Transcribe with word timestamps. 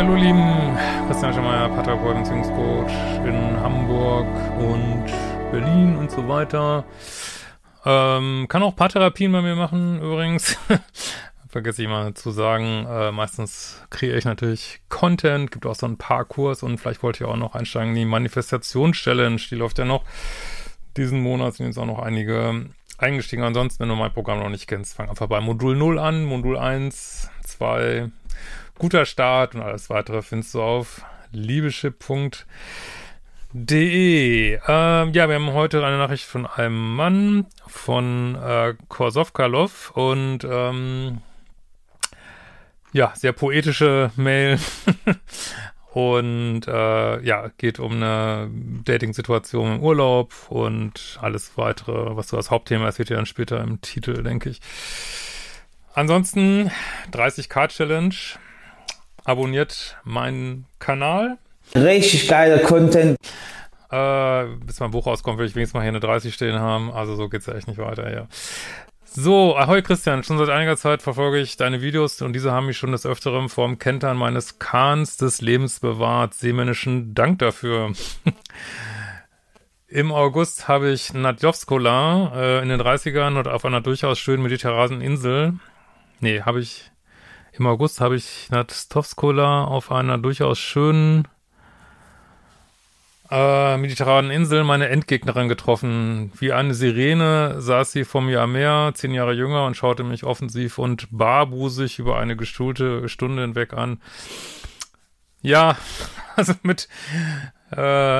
hallo 0.00 0.14
lieben, 0.14 0.78
Christian 1.08 1.34
Schemeier, 1.34 1.70
und 1.70 2.22
Beziehungscoach 2.22 2.90
in 3.26 3.60
Hamburg 3.60 4.26
und 4.58 5.04
Berlin 5.52 5.94
und 5.98 6.10
so 6.10 6.26
weiter. 6.26 6.86
Ähm, 7.84 8.46
kann 8.48 8.62
auch 8.62 8.74
Paartherapien 8.74 9.30
bei 9.30 9.42
mir 9.42 9.56
machen, 9.56 10.00
übrigens. 10.00 10.56
Vergesse 11.50 11.82
ich 11.82 11.88
mal 11.88 12.14
zu 12.14 12.30
sagen, 12.30 12.86
äh, 12.88 13.12
meistens 13.12 13.82
kreiere 13.90 14.16
ich 14.16 14.24
natürlich 14.24 14.80
Content, 14.88 15.50
gibt 15.50 15.66
auch 15.66 15.74
so 15.74 15.84
ein 15.84 15.98
paar 15.98 16.24
Kurs 16.24 16.62
und 16.62 16.78
vielleicht 16.78 17.02
wollte 17.02 17.22
ich 17.22 17.28
auch 17.28 17.36
noch 17.36 17.54
einsteigen 17.54 17.90
in 17.90 17.96
die 17.96 18.04
Manifestations-Challenge, 18.06 19.42
die 19.50 19.56
läuft 19.56 19.78
ja 19.78 19.84
noch 19.84 20.04
diesen 20.96 21.20
Monat, 21.20 21.56
sind 21.56 21.66
jetzt 21.66 21.78
auch 21.78 21.84
noch 21.84 21.98
einige 21.98 22.70
eingestiegen. 22.96 23.42
Ansonsten, 23.42 23.80
wenn 23.80 23.90
du 23.90 23.96
mein 23.96 24.14
Programm 24.14 24.38
noch 24.38 24.48
nicht 24.48 24.66
kennst, 24.66 24.94
fang 24.94 25.10
einfach 25.10 25.26
bei 25.26 25.42
Modul 25.42 25.76
0 25.76 25.98
an, 25.98 26.24
Modul 26.24 26.56
1, 26.56 27.28
2, 27.44 28.10
guter 28.80 29.04
Start 29.04 29.54
und 29.54 29.60
alles 29.60 29.90
weitere 29.90 30.22
findest 30.22 30.54
du 30.54 30.62
auf 30.62 31.02
liebeschip.de. 31.32 32.38
Ähm, 34.66 35.12
ja, 35.12 35.28
wir 35.28 35.34
haben 35.34 35.52
heute 35.52 35.84
eine 35.84 35.98
Nachricht 35.98 36.24
von 36.24 36.46
einem 36.46 36.96
Mann, 36.96 37.44
von 37.66 38.36
äh, 38.36 38.74
Korsovkalov 38.88 39.90
und 39.90 40.44
ähm, 40.44 41.20
ja, 42.94 43.12
sehr 43.14 43.34
poetische 43.34 44.12
Mail. 44.16 44.58
und 45.92 46.66
äh, 46.66 47.22
ja, 47.22 47.50
geht 47.58 47.80
um 47.80 47.96
eine 47.96 48.50
Dating-Situation 48.86 49.74
im 49.74 49.82
Urlaub 49.82 50.32
und 50.48 51.18
alles 51.20 51.52
weitere, 51.56 52.16
was 52.16 52.28
so 52.28 52.38
das 52.38 52.50
Hauptthema 52.50 52.88
ist, 52.88 52.98
wird 52.98 53.10
ja 53.10 53.16
dann 53.16 53.26
später 53.26 53.60
im 53.60 53.82
Titel, 53.82 54.22
denke 54.22 54.48
ich. 54.48 54.62
Ansonsten 55.92 56.70
30k 57.12 57.68
Challenge 57.68 58.14
abonniert 59.24 59.96
meinen 60.04 60.66
Kanal. 60.78 61.38
Richtig 61.74 62.28
geiler 62.28 62.58
Content. 62.58 63.16
Äh, 63.90 64.44
bis 64.64 64.80
mein 64.80 64.92
Buch 64.92 65.06
rauskommt, 65.06 65.38
will 65.38 65.46
ich 65.46 65.54
wenigstens 65.54 65.74
mal 65.74 65.82
hier 65.82 65.88
eine 65.88 66.00
30 66.00 66.32
stehen 66.32 66.58
haben. 66.58 66.92
Also 66.92 67.16
so 67.16 67.28
geht's 67.28 67.46
ja 67.46 67.54
echt 67.54 67.68
nicht 67.68 67.78
weiter, 67.78 68.12
ja. 68.12 68.28
So, 69.12 69.56
ahoi 69.56 69.82
Christian, 69.82 70.22
schon 70.22 70.38
seit 70.38 70.50
einiger 70.50 70.76
Zeit 70.76 71.02
verfolge 71.02 71.40
ich 71.40 71.56
deine 71.56 71.82
Videos 71.82 72.22
und 72.22 72.32
diese 72.32 72.52
haben 72.52 72.66
mich 72.66 72.78
schon 72.78 72.92
des 72.92 73.06
Öfteren 73.06 73.48
vorm 73.48 73.80
Kentern 73.80 74.16
meines 74.16 74.60
Kahns 74.60 75.16
des 75.16 75.40
Lebens 75.40 75.80
bewahrt. 75.80 76.34
Seemännischen 76.34 77.12
Dank 77.12 77.40
dafür. 77.40 77.92
Im 79.88 80.12
August 80.12 80.68
habe 80.68 80.90
ich 80.92 81.12
Nadjovskola 81.12 82.32
äh, 82.36 82.62
in 82.62 82.68
den 82.68 82.80
30ern 82.80 83.36
und 83.36 83.48
auf 83.48 83.64
einer 83.64 83.80
durchaus 83.80 84.20
schönen 84.20 84.44
mediterranen 84.44 85.00
Insel. 85.00 85.54
Nee, 86.20 86.42
habe 86.42 86.60
ich 86.60 86.89
im 87.60 87.66
August 87.66 88.00
habe 88.00 88.16
ich 88.16 88.48
Natstovskola 88.50 89.64
auf 89.64 89.92
einer 89.92 90.16
durchaus 90.16 90.58
schönen 90.58 91.28
äh, 93.30 93.76
mediterranen 93.76 94.30
Insel 94.30 94.64
meine 94.64 94.88
Endgegnerin 94.88 95.48
getroffen. 95.48 96.32
Wie 96.38 96.52
eine 96.52 96.72
Sirene 96.72 97.60
saß 97.60 97.92
sie 97.92 98.04
vor 98.04 98.22
mir 98.22 98.40
am 98.40 98.52
Meer, 98.52 98.92
zehn 98.94 99.12
Jahre 99.12 99.34
jünger, 99.34 99.66
und 99.66 99.76
schaute 99.76 100.04
mich 100.04 100.24
offensiv 100.24 100.78
und 100.78 101.06
barbusig 101.10 101.98
über 101.98 102.18
eine 102.18 102.34
gestuhlte 102.34 103.10
Stunde 103.10 103.42
hinweg 103.42 103.74
an. 103.74 104.00
Ja, 105.42 105.76
also 106.36 106.54
mit 106.62 106.88
äh, 107.72 107.76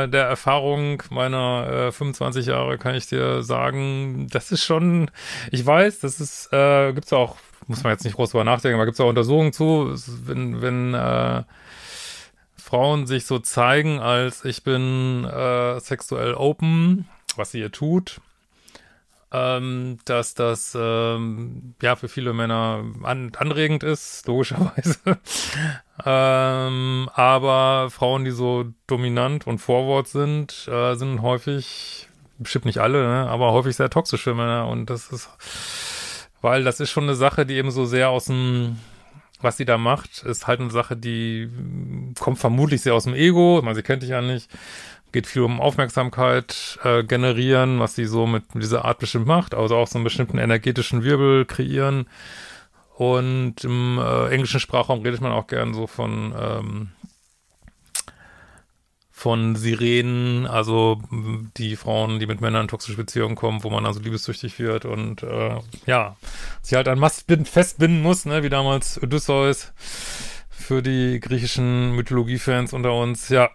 der 0.06 0.26
Erfahrung 0.26 1.02
meiner 1.08 1.88
äh, 1.88 1.92
25 1.92 2.46
Jahre 2.46 2.76
kann 2.76 2.94
ich 2.94 3.06
dir 3.06 3.42
sagen, 3.42 4.28
das 4.30 4.52
ist 4.52 4.64
schon, 4.64 5.10
ich 5.50 5.64
weiß, 5.64 6.00
das 6.00 6.20
ist, 6.20 6.52
äh, 6.52 6.92
gibt's 6.92 7.14
auch 7.14 7.36
muss 7.70 7.84
man 7.84 7.92
jetzt 7.92 8.04
nicht 8.04 8.16
groß 8.16 8.32
drüber 8.32 8.42
nachdenken, 8.42 8.74
aber 8.74 8.84
gibt 8.84 8.96
es 8.96 9.00
auch 9.00 9.08
Untersuchungen 9.08 9.52
zu, 9.52 9.94
wenn, 10.26 10.60
wenn 10.60 10.92
äh, 10.92 11.44
Frauen 12.56 13.06
sich 13.06 13.26
so 13.26 13.38
zeigen, 13.38 14.00
als 14.00 14.44
ich 14.44 14.64
bin 14.64 15.24
äh, 15.24 15.78
sexuell 15.78 16.34
open, 16.34 17.08
was 17.36 17.52
sie 17.52 17.58
hier 17.58 17.70
tut, 17.70 18.20
ähm, 19.30 19.98
dass 20.04 20.34
das 20.34 20.76
ähm, 20.76 21.76
ja 21.80 21.94
für 21.94 22.08
viele 22.08 22.32
Männer 22.32 22.84
an, 23.04 23.30
anregend 23.38 23.84
ist, 23.84 24.26
logischerweise. 24.26 24.98
ähm, 26.04 27.08
aber 27.14 27.88
Frauen, 27.90 28.24
die 28.24 28.32
so 28.32 28.64
dominant 28.88 29.46
und 29.46 29.58
vorwort 29.58 30.08
sind, 30.08 30.66
äh, 30.66 30.96
sind 30.96 31.22
häufig, 31.22 32.08
bestimmt 32.38 32.64
nicht 32.64 32.78
alle, 32.78 33.06
ne, 33.06 33.30
aber 33.30 33.52
häufig 33.52 33.76
sehr 33.76 33.90
toxische 33.90 34.34
Männer 34.34 34.66
und 34.66 34.90
das 34.90 35.12
ist 35.12 35.30
weil 36.40 36.64
das 36.64 36.80
ist 36.80 36.90
schon 36.90 37.04
eine 37.04 37.14
Sache, 37.14 37.46
die 37.46 37.54
eben 37.54 37.70
so 37.70 37.84
sehr 37.84 38.10
aus 38.10 38.26
dem, 38.26 38.78
was 39.40 39.56
sie 39.56 39.64
da 39.64 39.78
macht, 39.78 40.22
ist 40.22 40.46
halt 40.46 40.60
eine 40.60 40.70
Sache, 40.70 40.96
die 40.96 41.48
kommt 42.18 42.38
vermutlich 42.38 42.82
sehr 42.82 42.94
aus 42.94 43.04
dem 43.04 43.14
Ego. 43.14 43.58
Ich 43.58 43.64
meine, 43.64 43.74
sie 43.74 43.82
kennt 43.82 44.02
dich 44.02 44.10
ja 44.10 44.22
nicht. 44.22 44.50
Geht 45.12 45.26
viel 45.26 45.42
um 45.42 45.60
Aufmerksamkeit 45.60 46.78
äh, 46.84 47.02
generieren, 47.02 47.80
was 47.80 47.96
sie 47.96 48.04
so 48.04 48.26
mit, 48.26 48.54
mit 48.54 48.62
dieser 48.62 48.84
Art 48.84 49.00
bestimmt 49.00 49.26
macht. 49.26 49.54
Also 49.54 49.76
auch 49.76 49.88
so 49.88 49.98
einen 49.98 50.04
bestimmten 50.04 50.38
energetischen 50.38 51.02
Wirbel 51.02 51.44
kreieren. 51.46 52.06
Und 52.96 53.64
im 53.64 53.98
äh, 53.98 54.28
englischen 54.28 54.60
Sprachraum 54.60 55.00
redet 55.02 55.20
man 55.20 55.32
auch 55.32 55.46
gern 55.46 55.74
so 55.74 55.86
von 55.86 56.34
ähm, 56.38 56.88
von 59.20 59.54
Sirenen, 59.54 60.46
also 60.46 60.98
die 61.58 61.76
Frauen, 61.76 62.20
die 62.20 62.26
mit 62.26 62.40
Männern 62.40 62.62
in 62.62 62.68
toxische 62.68 62.96
Beziehungen 62.96 63.36
kommen, 63.36 63.62
wo 63.62 63.68
man 63.68 63.84
also 63.84 64.00
liebessüchtig 64.00 64.58
wird 64.58 64.86
und 64.86 65.22
äh, 65.22 65.58
ja, 65.84 66.16
sich 66.62 66.74
halt 66.74 66.88
an 66.88 66.98
Mastbinden 66.98 67.44
festbinden 67.44 68.00
muss, 68.00 68.24
ne, 68.24 68.42
wie 68.42 68.48
damals 68.48 69.00
Odysseus 69.02 69.74
für 70.48 70.80
die 70.82 71.20
griechischen 71.20 71.94
Mythologiefans 71.96 72.72
unter 72.72 72.94
uns, 72.94 73.28
ja. 73.28 73.50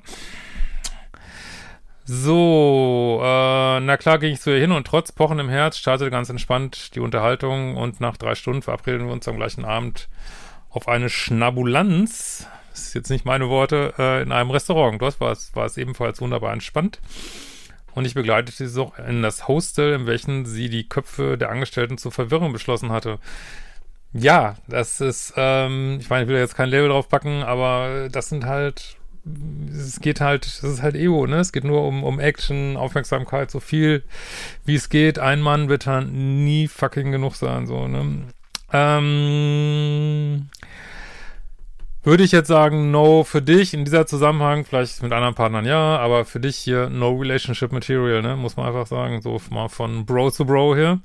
So, 2.06 3.20
äh, 3.24 3.80
na 3.80 3.98
klar 3.98 4.20
ging 4.20 4.34
ich 4.34 4.42
zu 4.42 4.52
ihr 4.52 4.62
hin 4.62 4.72
und 4.72 4.86
trotz 4.86 5.12
Pochen 5.12 5.40
im 5.40 5.50
Herz 5.50 5.80
startete 5.80 6.12
ganz 6.12 6.30
entspannt 6.30 6.94
die 6.94 7.00
Unterhaltung 7.00 7.76
und 7.76 8.00
nach 8.00 8.18
drei 8.18 8.36
Stunden 8.36 8.62
verabredeten 8.62 9.08
wir 9.08 9.14
uns 9.14 9.28
am 9.28 9.38
gleichen 9.38 9.66
Abend 9.66 10.10
auf 10.70 10.88
eine 10.88 11.10
Schnabulanz 11.10 12.48
das 12.76 12.88
ist 12.88 12.94
jetzt 12.94 13.10
nicht 13.10 13.24
meine 13.24 13.48
Worte, 13.48 13.94
äh, 13.98 14.22
in 14.22 14.34
einem 14.34 14.52
Restaurant. 14.52 15.02
Dort 15.02 15.22
war 15.22 15.32
es, 15.32 15.56
war 15.56 15.66
es 15.66 15.78
ebenfalls 15.78 16.20
wunderbar 16.20 16.52
entspannt. 16.52 17.00
Und 17.94 18.04
ich 18.04 18.14
begleitete 18.14 18.68
sie 18.68 18.82
auch 18.82 19.00
in 19.00 19.22
das 19.22 19.48
Hostel, 19.48 19.94
in 19.94 20.06
welchem 20.06 20.46
sie 20.46 20.70
die 20.70 20.88
Köpfe 20.88 21.38
der 21.38 21.50
Angestellten 21.50 21.98
zur 21.98 22.12
Verwirrung 22.12 22.52
beschlossen 22.52 22.92
hatte. 22.92 23.20
Ja, 24.12 24.58
das 24.68 25.00
ist, 25.00 25.34
ähm, 25.38 26.00
ich 26.02 26.10
meine, 26.10 26.24
ich 26.24 26.30
will 26.30 26.38
jetzt 26.38 26.58
kein 26.58 26.68
Label 26.68 26.90
drauf 26.90 27.08
packen, 27.08 27.44
aber 27.44 28.10
das 28.12 28.28
sind 28.28 28.46
halt, 28.46 28.98
es 29.72 30.02
geht 30.02 30.20
halt, 30.20 30.46
das 30.46 30.64
ist 30.64 30.82
halt 30.82 30.96
Ego, 30.96 31.28
ne? 31.28 31.38
Es 31.38 31.54
geht 31.54 31.64
nur 31.64 31.88
um, 31.88 32.04
um 32.04 32.20
Action, 32.20 32.76
Aufmerksamkeit, 32.76 33.52
so 33.52 33.62
viel 33.62 34.04
wie 34.66 34.76
es 34.76 34.90
geht. 34.90 35.18
Ein 35.18 35.40
Mann 35.40 35.70
wird 35.70 35.88
dann 35.88 36.44
nie 36.44 36.68
fucking 36.68 37.14
genug 37.14 37.36
sein, 37.36 37.68
so, 37.68 37.88
ne? 37.88 38.26
Ähm, 38.74 40.50
würde 42.06 42.24
ich 42.24 42.32
jetzt 42.32 42.48
sagen, 42.48 42.92
no 42.92 43.24
für 43.24 43.42
dich 43.42 43.74
in 43.74 43.84
dieser 43.84 44.06
Zusammenhang, 44.06 44.64
vielleicht 44.64 45.02
mit 45.02 45.12
anderen 45.12 45.36
Partnern 45.36 45.66
ja, 45.66 45.98
aber 45.98 46.24
für 46.26 46.40
dich 46.40 46.56
hier 46.56 46.90
no 46.90 47.12
relationship 47.14 47.72
material, 47.72 48.22
ne, 48.22 48.36
muss 48.36 48.58
man 48.58 48.68
einfach 48.68 48.88
sagen, 48.88 49.22
so 49.22 49.42
mal 49.50 49.70
von 49.70 50.06
Bro 50.06 50.32
zu 50.32 50.46
Bro 50.46 50.76
hier. 50.76 51.00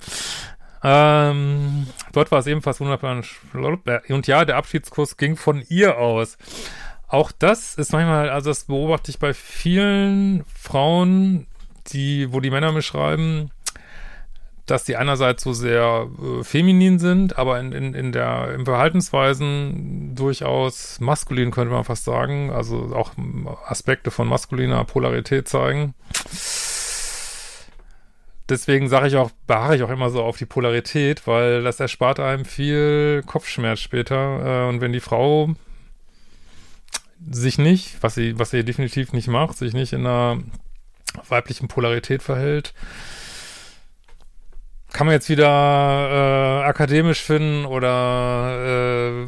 Ähm, 0.83 1.87
dort 2.13 2.31
war 2.31 2.39
es 2.39 2.47
ebenfalls 2.47 2.79
wunderbar 2.79 3.21
und 4.09 4.27
ja, 4.27 4.45
der 4.45 4.57
Abschiedskuss 4.57 5.17
ging 5.17 5.35
von 5.35 5.63
ihr 5.69 5.97
aus. 5.97 6.37
Auch 7.07 7.31
das 7.31 7.75
ist 7.75 7.91
manchmal, 7.91 8.29
also 8.29 8.49
das 8.51 8.65
beobachte 8.65 9.11
ich 9.11 9.19
bei 9.19 9.33
vielen 9.33 10.45
Frauen, 10.55 11.47
die, 11.87 12.31
wo 12.31 12.39
die 12.39 12.51
Männer 12.51 12.71
mir 12.71 12.81
schreiben, 12.81 13.51
dass 14.71 14.85
die 14.85 14.95
einerseits 14.95 15.43
so 15.43 15.51
sehr 15.51 16.07
äh, 16.21 16.43
feminin 16.45 16.97
sind, 16.97 17.37
aber 17.37 17.59
in, 17.59 17.73
in, 17.73 17.93
in 17.93 18.11
der, 18.13 18.53
im 18.55 18.63
Verhaltensweisen 18.63 20.15
durchaus 20.15 21.01
maskulin, 21.01 21.51
könnte 21.51 21.73
man 21.73 21.83
fast 21.83 22.05
sagen. 22.05 22.51
Also 22.51 22.95
auch 22.95 23.11
Aspekte 23.67 24.11
von 24.11 24.29
maskuliner 24.29 24.85
Polarität 24.85 25.49
zeigen. 25.49 25.93
Deswegen 28.47 28.87
sage 28.87 29.07
ich 29.07 29.17
auch, 29.17 29.31
beharre 29.45 29.75
ich 29.75 29.83
auch 29.83 29.89
immer 29.89 30.09
so 30.09 30.23
auf 30.23 30.37
die 30.37 30.45
Polarität, 30.45 31.27
weil 31.27 31.63
das 31.63 31.81
erspart 31.81 32.21
einem 32.21 32.45
viel 32.45 33.23
Kopfschmerz 33.25 33.79
später. 33.81 34.65
Äh, 34.65 34.69
und 34.69 34.79
wenn 34.79 34.93
die 34.93 35.01
Frau 35.01 35.49
sich 37.29 37.57
nicht, 37.57 38.01
was 38.01 38.15
sie, 38.15 38.39
was 38.39 38.51
sie 38.51 38.63
definitiv 38.63 39.11
nicht 39.11 39.27
macht, 39.27 39.57
sich 39.57 39.73
nicht 39.73 39.91
in 39.91 40.07
einer 40.07 40.41
weiblichen 41.27 41.67
Polarität 41.67 42.23
verhält, 42.23 42.73
kann 44.93 45.07
man 45.07 45.13
jetzt 45.13 45.29
wieder 45.29 45.47
äh, 45.47 46.63
akademisch 46.65 47.21
finden 47.21 47.65
oder 47.65 49.27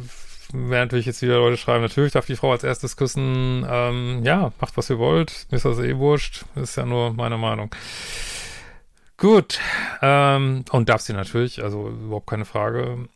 werden 0.52 0.84
natürlich 0.84 1.06
jetzt 1.06 1.22
wieder 1.22 1.38
Leute 1.38 1.56
schreiben, 1.56 1.82
natürlich 1.82 2.12
darf 2.12 2.26
die 2.26 2.36
Frau 2.36 2.52
als 2.52 2.64
erstes 2.64 2.96
küssen. 2.96 3.66
Ähm, 3.68 4.22
ja, 4.24 4.52
macht 4.60 4.76
was 4.76 4.90
ihr 4.90 4.98
wollt. 4.98 5.46
Mir 5.50 5.56
ist 5.56 5.64
das 5.64 5.78
eh 5.78 5.96
wurscht. 5.96 6.44
ist 6.54 6.76
ja 6.76 6.86
nur 6.86 7.12
meine 7.12 7.38
Meinung. 7.38 7.74
Gut. 9.16 9.58
Ähm, 10.02 10.64
und 10.70 10.88
darf 10.88 11.00
sie 11.00 11.12
natürlich, 11.12 11.62
also 11.62 11.88
überhaupt 11.88 12.28
keine 12.28 12.44
Frage. 12.44 13.08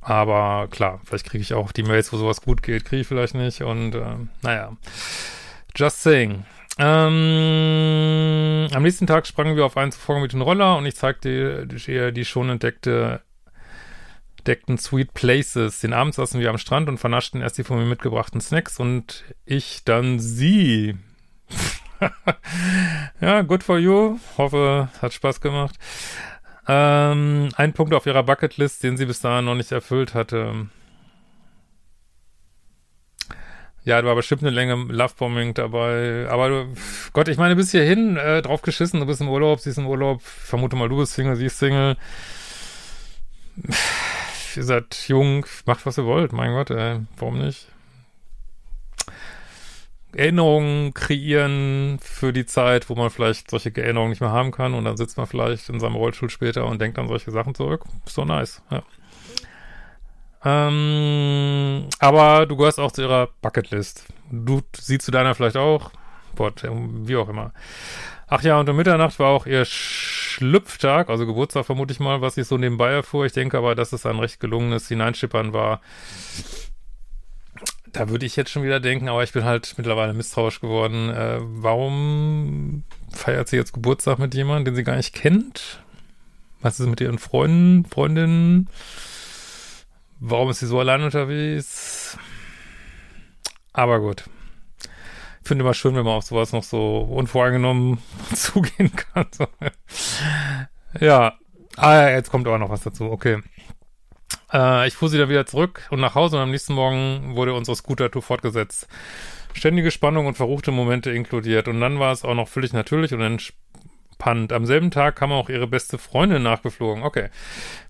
Aber 0.00 0.68
klar, 0.70 1.00
vielleicht 1.04 1.26
kriege 1.26 1.42
ich 1.42 1.54
auch 1.54 1.70
die 1.72 1.84
Mails, 1.84 2.12
wo 2.12 2.16
sowas 2.16 2.40
gut 2.40 2.62
geht, 2.62 2.84
kriege 2.84 3.02
ich 3.02 3.06
vielleicht 3.06 3.34
nicht. 3.34 3.62
Und 3.62 3.94
äh, 3.94 4.16
naja, 4.42 4.76
just 5.76 6.02
saying. 6.02 6.44
Ähm, 6.78 8.01
am 8.72 8.82
nächsten 8.82 9.06
Tag 9.06 9.26
sprangen 9.26 9.56
wir 9.56 9.64
auf 9.64 9.76
einen 9.76 9.92
zuvor 9.92 10.20
mit 10.20 10.32
dem 10.32 10.42
Roller 10.42 10.76
und 10.76 10.86
ich 10.86 10.96
zeigte 10.96 11.66
ihr 11.86 12.12
die 12.12 12.24
schon 12.24 12.48
entdeckte 12.48 13.22
entdeckten 14.42 14.76
Sweet 14.76 15.14
Places. 15.14 15.78
Den 15.80 15.92
Abend 15.92 16.14
saßen 16.14 16.40
wir 16.40 16.50
am 16.50 16.58
Strand 16.58 16.88
und 16.88 16.98
vernaschten 16.98 17.40
erst 17.40 17.58
die 17.58 17.64
von 17.64 17.78
mir 17.78 17.84
mitgebrachten 17.84 18.40
Snacks 18.40 18.80
und 18.80 19.24
ich 19.44 19.84
dann 19.84 20.18
sie. 20.18 20.96
ja, 23.20 23.42
good 23.42 23.62
for 23.62 23.78
you. 23.78 24.18
Hoffe, 24.36 24.88
hat 25.00 25.12
Spaß 25.12 25.40
gemacht. 25.40 25.76
Ähm, 26.66 27.50
ein 27.54 27.72
Punkt 27.72 27.94
auf 27.94 28.06
ihrer 28.06 28.24
Bucketlist, 28.24 28.82
den 28.82 28.96
sie 28.96 29.06
bis 29.06 29.20
dahin 29.20 29.44
noch 29.44 29.54
nicht 29.54 29.70
erfüllt 29.70 30.14
hatte. 30.14 30.66
Ja, 33.84 34.00
da 34.00 34.06
war 34.06 34.14
bestimmt 34.14 34.42
eine 34.42 34.50
Länge 34.50 34.74
Lovebombing 34.74 35.54
dabei. 35.54 36.26
Aber 36.30 36.66
Gott, 37.12 37.28
ich 37.28 37.36
meine, 37.36 37.56
bis 37.56 37.72
hierhin 37.72 38.16
äh, 38.16 38.40
drauf 38.42 38.62
geschissen, 38.62 39.00
du 39.00 39.06
bist 39.06 39.20
im 39.20 39.28
Urlaub, 39.28 39.60
sie 39.60 39.70
ist 39.70 39.78
im 39.78 39.86
Urlaub. 39.86 40.22
vermute 40.22 40.76
mal, 40.76 40.88
du 40.88 40.98
bist 40.98 41.14
Single, 41.14 41.36
sie 41.36 41.46
ist 41.46 41.58
Single 41.58 41.96
ihr 44.56 44.64
seid 44.64 45.08
jung, 45.08 45.46
macht 45.66 45.86
was 45.86 45.98
ihr 45.98 46.04
wollt, 46.04 46.32
mein 46.32 46.52
Gott, 46.52 46.70
ey, 46.70 47.00
warum 47.16 47.38
nicht? 47.38 47.68
Erinnerungen 50.14 50.92
kreieren 50.92 51.98
für 52.02 52.34
die 52.34 52.44
Zeit, 52.44 52.90
wo 52.90 52.94
man 52.94 53.08
vielleicht 53.08 53.50
solche 53.50 53.74
Erinnerungen 53.74 54.10
nicht 54.10 54.20
mehr 54.20 54.30
haben 54.30 54.50
kann 54.50 54.74
und 54.74 54.84
dann 54.84 54.98
sitzt 54.98 55.16
man 55.16 55.26
vielleicht 55.26 55.70
in 55.70 55.80
seinem 55.80 55.94
Rollstuhl 55.94 56.28
später 56.28 56.66
und 56.66 56.80
denkt 56.82 56.98
an 56.98 57.08
solche 57.08 57.30
Sachen 57.30 57.54
zurück. 57.54 57.84
So 58.04 58.24
nice, 58.24 58.62
ja. 58.70 58.82
Ähm, 60.44 61.86
aber 61.98 62.46
du 62.46 62.56
gehörst 62.56 62.80
auch 62.80 62.92
zu 62.92 63.02
ihrer 63.02 63.28
Bucketlist. 63.40 64.06
Du 64.30 64.62
siehst 64.76 65.04
zu 65.04 65.10
deiner 65.10 65.34
vielleicht 65.34 65.56
auch. 65.56 65.90
Gott, 66.36 66.62
wie 66.64 67.16
auch 67.16 67.28
immer. 67.28 67.52
Ach 68.26 68.42
ja, 68.42 68.58
und 68.58 68.68
um 68.68 68.76
Mitternacht 68.76 69.18
war 69.18 69.28
auch 69.28 69.44
ihr 69.44 69.66
Schlüpftag, 69.66 71.10
also 71.10 71.26
Geburtstag 71.26 71.66
vermute 71.66 71.92
ich 71.92 72.00
mal, 72.00 72.22
was 72.22 72.38
ich 72.38 72.46
so 72.46 72.56
nebenbei 72.56 72.90
erfuhr. 72.90 73.26
Ich 73.26 73.32
denke 73.32 73.58
aber, 73.58 73.74
dass 73.74 73.92
es 73.92 74.06
ein 74.06 74.18
recht 74.18 74.40
gelungenes 74.40 74.88
Hineinschippern 74.88 75.52
war. 75.52 75.82
Da 77.92 78.08
würde 78.08 78.24
ich 78.24 78.36
jetzt 78.36 78.50
schon 78.50 78.62
wieder 78.62 78.80
denken, 78.80 79.10
aber 79.10 79.22
ich 79.22 79.32
bin 79.32 79.44
halt 79.44 79.74
mittlerweile 79.76 80.14
misstrauisch 80.14 80.60
geworden. 80.60 81.10
Äh, 81.10 81.40
warum 81.42 82.84
feiert 83.10 83.48
sie 83.48 83.56
jetzt 83.56 83.74
Geburtstag 83.74 84.18
mit 84.18 84.34
jemandem, 84.34 84.64
den 84.64 84.76
sie 84.76 84.84
gar 84.84 84.96
nicht 84.96 85.14
kennt? 85.14 85.82
Was 86.62 86.80
ist 86.80 86.86
mit 86.86 87.02
ihren 87.02 87.18
Freunden, 87.18 87.84
Freundinnen? 87.84 88.68
Warum 90.24 90.50
ist 90.50 90.60
sie 90.60 90.66
so 90.66 90.78
allein 90.78 91.02
unterwegs? 91.02 92.16
Aber 93.72 94.00
gut 94.00 94.24
finde 95.52 95.64
immer 95.64 95.74
schön, 95.74 95.94
wenn 95.94 96.04
man 96.04 96.14
auf 96.14 96.24
sowas 96.24 96.52
noch 96.52 96.62
so 96.62 97.00
unvoreingenommen 97.00 97.98
zugehen 98.34 98.90
kann. 98.96 99.26
Ja, 100.98 101.34
ah, 101.76 102.08
jetzt 102.08 102.30
kommt 102.30 102.46
aber 102.46 102.58
noch 102.58 102.70
was 102.70 102.80
dazu. 102.80 103.10
Okay. 103.10 103.42
Äh, 104.50 104.88
ich 104.88 104.94
fuhr 104.94 105.10
sie 105.10 105.18
dann 105.18 105.28
wieder 105.28 105.44
zurück 105.44 105.86
und 105.90 106.00
nach 106.00 106.14
Hause 106.14 106.36
und 106.36 106.42
am 106.42 106.50
nächsten 106.50 106.72
Morgen 106.72 107.36
wurde 107.36 107.52
unsere 107.52 107.76
Scooter-Tour 107.76 108.22
fortgesetzt. 108.22 108.88
Ständige 109.52 109.90
Spannung 109.90 110.24
und 110.24 110.38
verruchte 110.38 110.70
Momente 110.70 111.10
inkludiert. 111.10 111.68
Und 111.68 111.82
dann 111.82 111.98
war 111.98 112.12
es 112.12 112.24
auch 112.24 112.34
noch 112.34 112.48
völlig 112.48 112.72
natürlich 112.72 113.12
und 113.12 113.20
entspannt. 113.20 113.58
Am 114.26 114.66
selben 114.66 114.90
Tag 114.90 115.16
kam 115.16 115.32
auch 115.32 115.48
ihre 115.48 115.66
beste 115.66 115.98
Freundin 115.98 116.42
nachgeflogen. 116.42 117.02
Okay. 117.02 117.28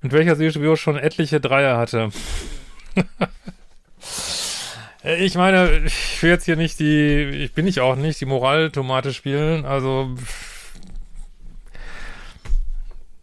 Mit 0.00 0.12
welcher 0.12 0.36
sie 0.36 0.50
schon 0.76 0.96
etliche 0.96 1.40
Dreier 1.40 1.78
hatte. 1.78 2.10
Ich 5.04 5.34
meine, 5.34 5.78
ich 5.84 6.22
will 6.22 6.30
jetzt 6.30 6.44
hier 6.44 6.54
nicht 6.54 6.78
die, 6.78 7.24
ich 7.42 7.54
bin 7.54 7.66
ich 7.66 7.80
auch 7.80 7.96
nicht, 7.96 8.20
die 8.20 8.24
Moraltomate 8.24 9.12
spielen, 9.12 9.64
also 9.64 10.14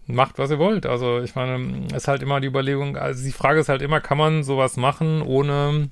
macht, 0.07 0.39
was 0.39 0.51
ihr 0.51 0.59
wollt. 0.59 0.85
Also 0.85 1.21
ich 1.21 1.35
meine, 1.35 1.87
ist 1.95 2.09
halt 2.09 2.21
immer 2.21 2.41
die 2.41 2.47
Überlegung, 2.47 2.97
also 2.97 3.23
die 3.23 3.31
Frage 3.31 3.61
ist 3.61 3.69
halt 3.69 3.81
immer, 3.81 4.01
kann 4.01 4.17
man 4.17 4.43
sowas 4.43 4.75
machen, 4.75 5.21
ohne 5.21 5.89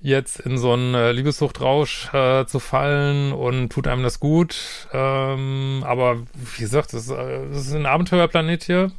jetzt 0.00 0.40
in 0.40 0.58
so 0.58 0.72
einen 0.72 0.94
äh, 0.94 1.12
Liebessuchtrausch 1.12 2.12
äh, 2.14 2.46
zu 2.46 2.60
fallen 2.60 3.32
und 3.32 3.70
tut 3.70 3.86
einem 3.88 4.02
das 4.02 4.20
gut. 4.20 4.88
Ähm, 4.92 5.82
aber 5.86 6.18
wie 6.34 6.62
gesagt, 6.62 6.94
äh, 6.94 6.96
das 6.96 7.66
ist 7.66 7.74
ein 7.74 7.86
Abenteuerplanet 7.86 8.64
hier. 8.64 8.92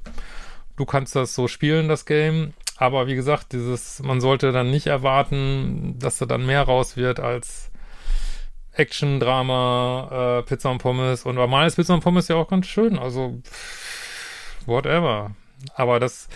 Du 0.75 0.85
kannst 0.85 1.15
das 1.15 1.35
so 1.35 1.47
spielen, 1.47 1.87
das 1.87 2.05
Game. 2.05 2.53
Aber 2.77 3.07
wie 3.07 3.15
gesagt, 3.15 3.51
dieses, 3.51 4.01
man 4.01 4.21
sollte 4.21 4.51
dann 4.51 4.71
nicht 4.71 4.87
erwarten, 4.87 5.95
dass 5.99 6.17
da 6.17 6.25
dann 6.25 6.45
mehr 6.45 6.63
raus 6.63 6.95
wird 6.95 7.19
als 7.19 7.71
Action, 8.71 9.19
Drama, 9.19 10.39
äh, 10.39 10.43
Pizza 10.43 10.71
und 10.71 10.77
Pommes. 10.77 11.25
Und 11.25 11.35
normal 11.35 11.67
ist 11.67 11.75
Pizza 11.75 11.93
und 11.93 11.99
Pommes 11.99 12.29
ja 12.29 12.37
auch 12.37 12.47
ganz 12.47 12.67
schön. 12.67 12.97
Also, 12.97 13.41
whatever. 14.65 15.31
Aber 15.75 15.99
das, 15.99 16.29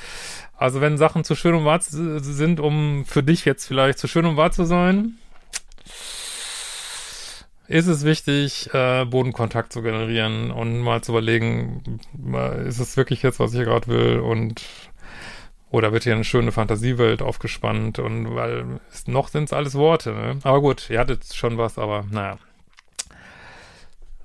also 0.63 0.79
wenn 0.79 0.97
Sachen 0.97 1.25
zu 1.25 1.35
schön 1.35 1.55
um 1.55 1.65
wahr 1.65 1.81
sind, 1.81 2.61
um 2.61 3.03
für 3.05 3.21
dich 3.21 3.43
jetzt 3.43 3.65
vielleicht 3.65 3.99
zu 3.99 4.07
schön 4.07 4.25
um 4.25 4.37
wahr 4.37 4.51
zu 4.51 4.63
sein, 4.63 5.15
ist 7.67 7.87
es 7.87 8.05
wichtig, 8.05 8.73
äh, 8.73 9.03
Bodenkontakt 9.03 9.73
zu 9.73 9.81
generieren 9.81 10.51
und 10.51 10.79
mal 10.79 11.01
zu 11.01 11.11
überlegen, 11.11 11.99
ist 12.65 12.79
es 12.79 12.95
wirklich 12.95 13.23
jetzt, 13.23 13.41
was 13.41 13.53
ich 13.53 13.65
gerade 13.65 13.87
will 13.87 14.19
und 14.19 14.63
oder 15.69 15.91
wird 15.91 16.05
hier 16.05 16.13
eine 16.13 16.23
schöne 16.23 16.53
Fantasiewelt 16.53 17.21
aufgespannt 17.21 17.99
und 17.99 18.33
weil 18.33 18.79
noch 19.05 19.27
sind 19.27 19.43
es 19.43 19.53
alles 19.53 19.75
Worte, 19.75 20.13
ne? 20.13 20.39
Aber 20.43 20.61
gut, 20.61 20.89
ihr 20.89 20.99
hattet 20.99 21.25
schon 21.33 21.57
was, 21.57 21.77
aber 21.77 22.05
naja. 22.09 22.37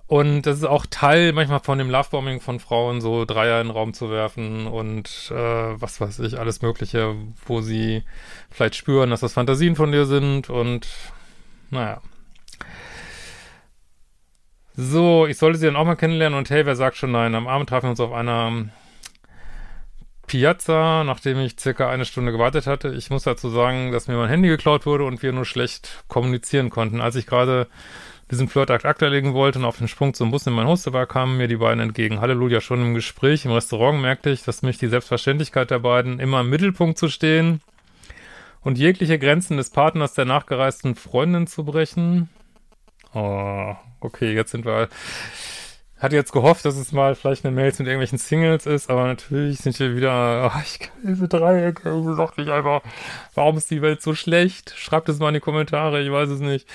Und 0.08 0.42
das 0.42 0.56
ist 0.56 0.64
auch 0.64 0.86
Teil 0.86 1.34
manchmal 1.34 1.60
von 1.60 1.76
dem 1.76 1.90
Lovebombing 1.90 2.40
von 2.40 2.60
Frauen, 2.60 3.02
so 3.02 3.26
Dreier 3.26 3.60
in 3.60 3.66
den 3.66 3.76
Raum 3.76 3.92
zu 3.92 4.10
werfen 4.10 4.66
und 4.66 5.30
äh, 5.30 5.34
was 5.34 6.00
weiß 6.00 6.20
ich, 6.20 6.38
alles 6.38 6.62
Mögliche, 6.62 7.14
wo 7.44 7.60
sie 7.60 8.04
vielleicht 8.50 8.74
spüren, 8.74 9.10
dass 9.10 9.20
das 9.20 9.34
Fantasien 9.34 9.76
von 9.76 9.92
dir 9.92 10.06
sind 10.06 10.48
und 10.48 10.88
naja. 11.70 12.00
So, 14.76 15.26
ich 15.26 15.36
sollte 15.36 15.58
sie 15.58 15.66
dann 15.66 15.76
auch 15.76 15.84
mal 15.84 15.96
kennenlernen 15.96 16.38
und 16.38 16.48
hey, 16.48 16.64
wer 16.64 16.76
sagt 16.76 16.96
schon 16.96 17.12
nein? 17.12 17.34
Am 17.34 17.46
Abend 17.46 17.68
trafen 17.68 17.86
wir 17.86 17.90
uns 17.90 18.00
auf 18.00 18.12
einer 18.12 18.70
Piazza, 20.26 21.04
nachdem 21.04 21.38
ich 21.40 21.60
circa 21.60 21.90
eine 21.90 22.06
Stunde 22.06 22.32
gewartet 22.32 22.66
hatte. 22.66 22.94
Ich 22.94 23.10
muss 23.10 23.24
dazu 23.24 23.50
sagen, 23.50 23.92
dass 23.92 24.08
mir 24.08 24.16
mein 24.16 24.30
Handy 24.30 24.48
geklaut 24.48 24.86
wurde 24.86 25.04
und 25.04 25.22
wir 25.22 25.32
nur 25.32 25.44
schlecht 25.44 26.04
kommunizieren 26.08 26.70
konnten. 26.70 27.02
Als 27.02 27.16
ich 27.16 27.26
gerade 27.26 27.66
diesen 28.30 28.48
Flirtakt 28.48 28.84
Akt 28.84 29.02
erlegen 29.02 29.34
wollte 29.34 29.58
und 29.58 29.64
auf 29.64 29.78
den 29.78 29.88
Sprung 29.88 30.14
zum 30.14 30.30
Bus 30.30 30.46
in 30.46 30.52
mein 30.52 30.66
Hostel 30.66 30.92
war, 30.92 31.06
kamen 31.06 31.36
mir 31.36 31.48
die 31.48 31.56
beiden 31.56 31.80
entgegen. 31.80 32.20
Halleluja, 32.20 32.60
schon 32.60 32.82
im 32.82 32.94
Gespräch 32.94 33.44
im 33.44 33.52
Restaurant 33.52 34.00
merkte 34.00 34.30
ich, 34.30 34.42
dass 34.42 34.62
mich 34.62 34.78
die 34.78 34.88
Selbstverständlichkeit 34.88 35.70
der 35.70 35.78
beiden 35.78 36.20
immer 36.20 36.40
im 36.40 36.50
Mittelpunkt 36.50 36.98
zu 36.98 37.08
stehen 37.08 37.60
und 38.60 38.78
jegliche 38.78 39.18
Grenzen 39.18 39.56
des 39.56 39.70
Partners 39.70 40.14
der 40.14 40.24
nachgereisten 40.24 40.94
Freundin 40.94 41.46
zu 41.46 41.64
brechen. 41.64 42.28
Oh, 43.14 43.74
okay, 44.00 44.34
jetzt 44.34 44.50
sind 44.50 44.64
wir 44.64 44.88
hatte 45.98 46.14
jetzt 46.14 46.32
gehofft, 46.32 46.64
dass 46.64 46.76
es 46.76 46.92
mal 46.92 47.14
vielleicht 47.14 47.44
eine 47.44 47.54
Mail 47.54 47.70
mit 47.70 47.80
irgendwelchen 47.80 48.18
Singles 48.18 48.66
ist, 48.66 48.88
aber 48.88 49.06
natürlich 49.06 49.58
sind 49.58 49.76
hier 49.76 49.96
wieder, 49.96 50.52
oh, 50.54 50.60
ich 50.64 50.78
kann 50.78 50.92
diese 51.02 51.26
Dreiecke, 51.26 52.14
dachte 52.16 52.42
ich 52.42 52.50
einfach, 52.50 52.82
warum 53.34 53.56
ist 53.56 53.70
die 53.70 53.82
Welt 53.82 54.00
so 54.00 54.14
schlecht? 54.14 54.74
Schreibt 54.76 55.08
es 55.08 55.18
mal 55.18 55.28
in 55.28 55.34
die 55.34 55.40
Kommentare, 55.40 56.00
ich 56.00 56.12
weiß 56.12 56.28
es 56.28 56.40
nicht. 56.40 56.68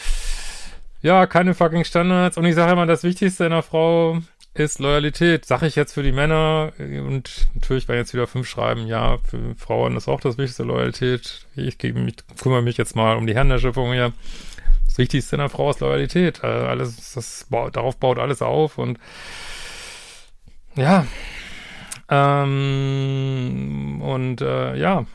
Ja, 1.03 1.27
keine 1.27 1.53
fucking 1.53 1.83
Standards. 1.83 2.38
Und 2.38 2.45
ich 2.45 2.55
sage 2.55 2.72
immer, 2.72 2.86
das 2.86 3.03
Wichtigste 3.03 3.45
einer 3.45 3.62
Frau 3.62 4.19
ist 4.53 4.79
Loyalität. 4.79 5.43
Sag 5.45 5.62
ich 5.62 5.75
jetzt 5.75 5.93
für 5.93 6.01
die 6.01 6.13
Männer 6.13 6.72
und 6.79 7.48
natürlich 7.55 7.89
werden 7.89 8.00
jetzt 8.00 8.13
wieder 8.13 8.25
fünf 8.25 8.48
schreiben, 8.48 8.88
ja, 8.88 9.17
für 9.17 9.53
Frauen 9.57 9.98
ist 9.98 10.07
auch 10.07 10.22
das 10.22 10.38
Wichtigste 10.38 10.63
Loyalität. 10.63 11.45
Ich, 11.57 11.77
ich 11.83 12.15
kümmere 12.38 12.62
mich 12.62 12.77
jetzt 12.77 12.95
mal 12.95 13.17
um 13.17 13.27
die 13.27 13.36
Herren 13.36 13.50
der 13.50 13.60
Schöpfung 13.60 13.91
hier 13.91 14.13
das 14.88 14.98
Wichtigste 14.98 15.36
in 15.36 15.41
einer 15.41 15.50
Frau 15.50 15.72
ist 15.72 15.81
Loyalität. 15.81 16.41
Äh, 16.41 16.48
alles, 16.48 17.13
das 17.13 17.48
darauf 17.50 17.98
baut 17.98 18.17
alles 18.17 18.41
auf 18.41 18.77
und 18.77 18.98
ja. 20.75 21.05
Ähm, 22.10 24.01
und 24.01 24.39
äh, 24.39 24.75
ja. 24.77 25.05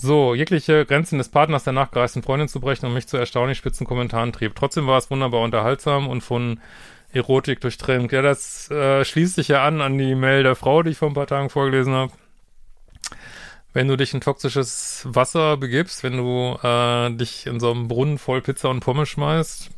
So, 0.00 0.34
jegliche 0.34 0.86
Grenzen 0.86 1.18
des 1.18 1.28
Partners 1.28 1.64
der 1.64 1.72
nachgereisten 1.72 2.22
Freundin 2.22 2.48
zu 2.48 2.60
brechen 2.60 2.86
und 2.86 2.94
mich 2.94 3.06
zu 3.06 3.16
erstaunlich 3.16 3.58
spitzen 3.58 3.86
Kommentaren 3.86 4.32
trieb. 4.32 4.54
Trotzdem 4.54 4.86
war 4.86 4.98
es 4.98 5.10
wunderbar 5.10 5.42
unterhaltsam 5.42 6.08
und 6.08 6.22
von 6.22 6.60
Erotik 7.12 7.60
durchtränkt. 7.60 8.12
Ja, 8.12 8.22
das 8.22 8.70
äh, 8.70 9.04
schließt 9.04 9.34
sich 9.34 9.48
ja 9.48 9.64
an 9.64 9.80
an 9.80 9.98
die 9.98 10.14
Mail 10.14 10.42
der 10.42 10.54
Frau, 10.54 10.82
die 10.82 10.90
ich 10.90 10.98
vor 10.98 11.08
ein 11.08 11.14
paar 11.14 11.26
Tagen 11.26 11.50
vorgelesen 11.50 11.92
habe 11.92 12.12
wenn 13.72 13.88
du 13.88 13.96
dich 13.96 14.14
in 14.14 14.20
toxisches 14.20 15.06
Wasser 15.08 15.56
begibst, 15.56 16.02
wenn 16.02 16.16
du 16.16 16.58
äh, 16.62 17.10
dich 17.14 17.46
in 17.46 17.60
so 17.60 17.70
einem 17.70 17.88
Brunnen 17.88 18.18
voll 18.18 18.42
Pizza 18.42 18.68
und 18.68 18.80
Pommes 18.80 19.08
schmeißt, 19.08 19.70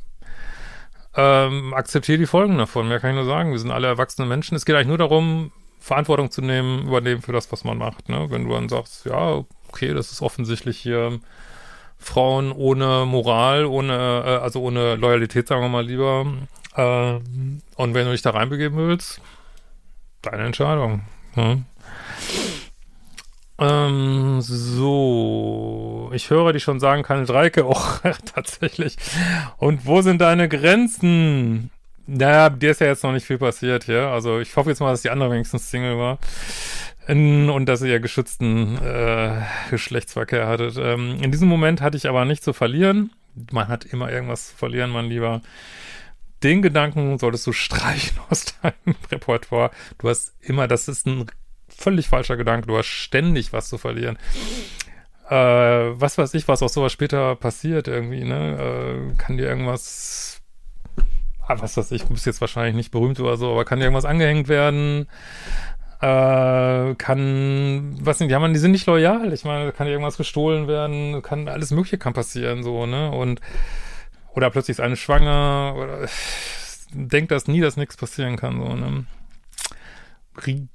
ähm, 1.14 1.74
akzeptiere 1.74 2.18
die 2.18 2.26
Folgen 2.26 2.56
davon. 2.56 2.88
Mehr 2.88 3.00
kann 3.00 3.10
ich 3.10 3.16
nur 3.16 3.26
sagen. 3.26 3.52
Wir 3.52 3.58
sind 3.58 3.70
alle 3.70 3.88
erwachsene 3.88 4.26
Menschen. 4.26 4.56
Es 4.56 4.64
geht 4.64 4.76
eigentlich 4.76 4.88
nur 4.88 4.98
darum, 4.98 5.52
Verantwortung 5.78 6.30
zu 6.30 6.40
nehmen, 6.40 6.86
übernehmen 6.86 7.20
für 7.20 7.32
das, 7.32 7.52
was 7.52 7.64
man 7.64 7.76
macht. 7.76 8.08
Ne? 8.08 8.30
Wenn 8.30 8.44
du 8.44 8.54
dann 8.54 8.70
sagst, 8.70 9.04
ja, 9.04 9.44
okay, 9.72 9.94
das 9.94 10.12
ist 10.12 10.20
offensichtlich 10.20 10.78
hier 10.78 11.18
Frauen 11.98 12.52
ohne 12.52 13.06
Moral, 13.06 13.64
ohne, 13.64 14.22
äh, 14.26 14.42
also 14.42 14.60
ohne 14.60 14.96
Loyalität, 14.96 15.48
sagen 15.48 15.62
wir 15.62 15.68
mal 15.68 15.86
lieber. 15.86 16.26
Äh, 16.76 17.20
und 17.76 17.94
wenn 17.94 18.04
du 18.04 18.12
dich 18.12 18.22
da 18.22 18.30
reinbegeben 18.30 18.76
willst, 18.76 19.20
deine 20.20 20.44
Entscheidung. 20.44 21.02
Ne? 21.36 21.64
Ähm, 23.58 24.40
so, 24.40 26.10
ich 26.12 26.28
höre 26.30 26.52
dich 26.52 26.64
schon 26.64 26.80
sagen, 26.80 27.02
keine 27.02 27.24
Dreike, 27.24 27.64
auch 27.64 28.00
tatsächlich. 28.34 28.96
Und 29.56 29.86
wo 29.86 30.02
sind 30.02 30.20
deine 30.20 30.48
Grenzen? 30.48 31.70
Naja, 32.06 32.50
dir 32.50 32.72
ist 32.72 32.80
ja 32.80 32.88
jetzt 32.88 33.04
noch 33.04 33.12
nicht 33.12 33.26
viel 33.26 33.38
passiert 33.38 33.84
hier. 33.84 34.08
Also 34.08 34.40
ich 34.40 34.54
hoffe 34.56 34.70
jetzt 34.70 34.80
mal, 34.80 34.90
dass 34.90 35.02
die 35.02 35.10
andere 35.10 35.30
wenigstens 35.30 35.70
Single 35.70 35.96
war. 35.98 36.18
Und 37.08 37.66
dass 37.66 37.82
ihr 37.82 37.98
geschützten 37.98 38.76
äh, 38.78 39.42
Geschlechtsverkehr 39.70 40.46
hattet. 40.46 40.76
Ähm, 40.78 41.18
in 41.20 41.32
diesem 41.32 41.48
Moment 41.48 41.80
hatte 41.80 41.96
ich 41.96 42.08
aber 42.08 42.24
nichts 42.24 42.44
zu 42.44 42.52
verlieren. 42.52 43.10
Man 43.50 43.68
hat 43.68 43.84
immer 43.84 44.10
irgendwas 44.10 44.50
zu 44.50 44.56
verlieren, 44.56 44.90
mein 44.90 45.06
Lieber. 45.06 45.40
Den 46.42 46.62
Gedanken 46.62 47.18
solltest 47.18 47.46
du 47.46 47.52
streichen 47.52 48.18
aus 48.30 48.44
deinem 48.62 48.96
Repertoire. 49.10 49.70
Du 49.98 50.08
hast 50.08 50.34
immer, 50.40 50.68
das 50.68 50.88
ist 50.88 51.06
ein 51.06 51.26
völlig 51.68 52.08
falscher 52.08 52.36
Gedanke. 52.36 52.66
Du 52.68 52.78
hast 52.78 52.86
ständig 52.86 53.52
was 53.52 53.68
zu 53.68 53.78
verlieren. 53.78 54.16
Äh, 55.28 55.34
was 55.34 56.18
weiß 56.18 56.34
ich, 56.34 56.46
was 56.46 56.62
auch 56.62 56.68
sowas 56.68 56.92
später 56.92 57.34
passiert 57.36 57.88
irgendwie, 57.88 58.24
ne? 58.24 59.12
Äh, 59.12 59.16
kann 59.16 59.38
dir 59.38 59.48
irgendwas, 59.48 60.40
ah, 61.46 61.56
was 61.58 61.76
weiß 61.76 61.90
ich, 61.92 62.02
du 62.02 62.10
bist 62.10 62.26
jetzt 62.26 62.40
wahrscheinlich 62.40 62.74
nicht 62.74 62.90
berühmt 62.90 63.18
oder 63.18 63.36
so, 63.36 63.50
aber 63.50 63.64
kann 63.64 63.78
dir 63.78 63.86
irgendwas 63.86 64.04
angehängt 64.04 64.48
werden? 64.48 65.08
Äh, 66.02 66.96
kann, 66.96 67.96
was 68.00 68.18
nicht, 68.18 68.28
die 68.28 68.34
haben, 68.34 68.52
die 68.52 68.58
sind 68.58 68.72
nicht 68.72 68.86
loyal. 68.86 69.32
Ich 69.32 69.44
meine, 69.44 69.70
kann 69.70 69.86
irgendwas 69.86 70.16
gestohlen 70.16 70.66
werden, 70.66 71.22
kann 71.22 71.46
alles 71.46 71.70
Mögliche 71.70 71.96
kann 71.96 72.12
passieren, 72.12 72.64
so, 72.64 72.86
ne? 72.86 73.12
Und, 73.12 73.40
oder 74.34 74.50
plötzlich 74.50 74.78
ist 74.78 74.80
eine 74.80 74.96
schwanger, 74.96 75.76
oder, 75.76 76.08
denkt 76.92 77.30
das 77.30 77.46
nie, 77.46 77.60
dass 77.60 77.76
nichts 77.76 77.96
passieren 77.96 78.36
kann, 78.36 78.58
so, 78.58 78.74
ne? 78.74 79.06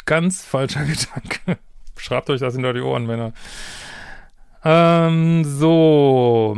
ganz 0.05 0.46
falscher 0.46 0.86
Gedanke. 0.86 1.57
Schreibt 1.98 2.29
euch 2.29 2.39
das 2.39 2.53
hinter 2.53 2.72
die 2.72 2.79
Ohren, 2.79 3.05
Männer. 3.05 3.34
Ähm, 4.63 5.43
so. 5.43 6.57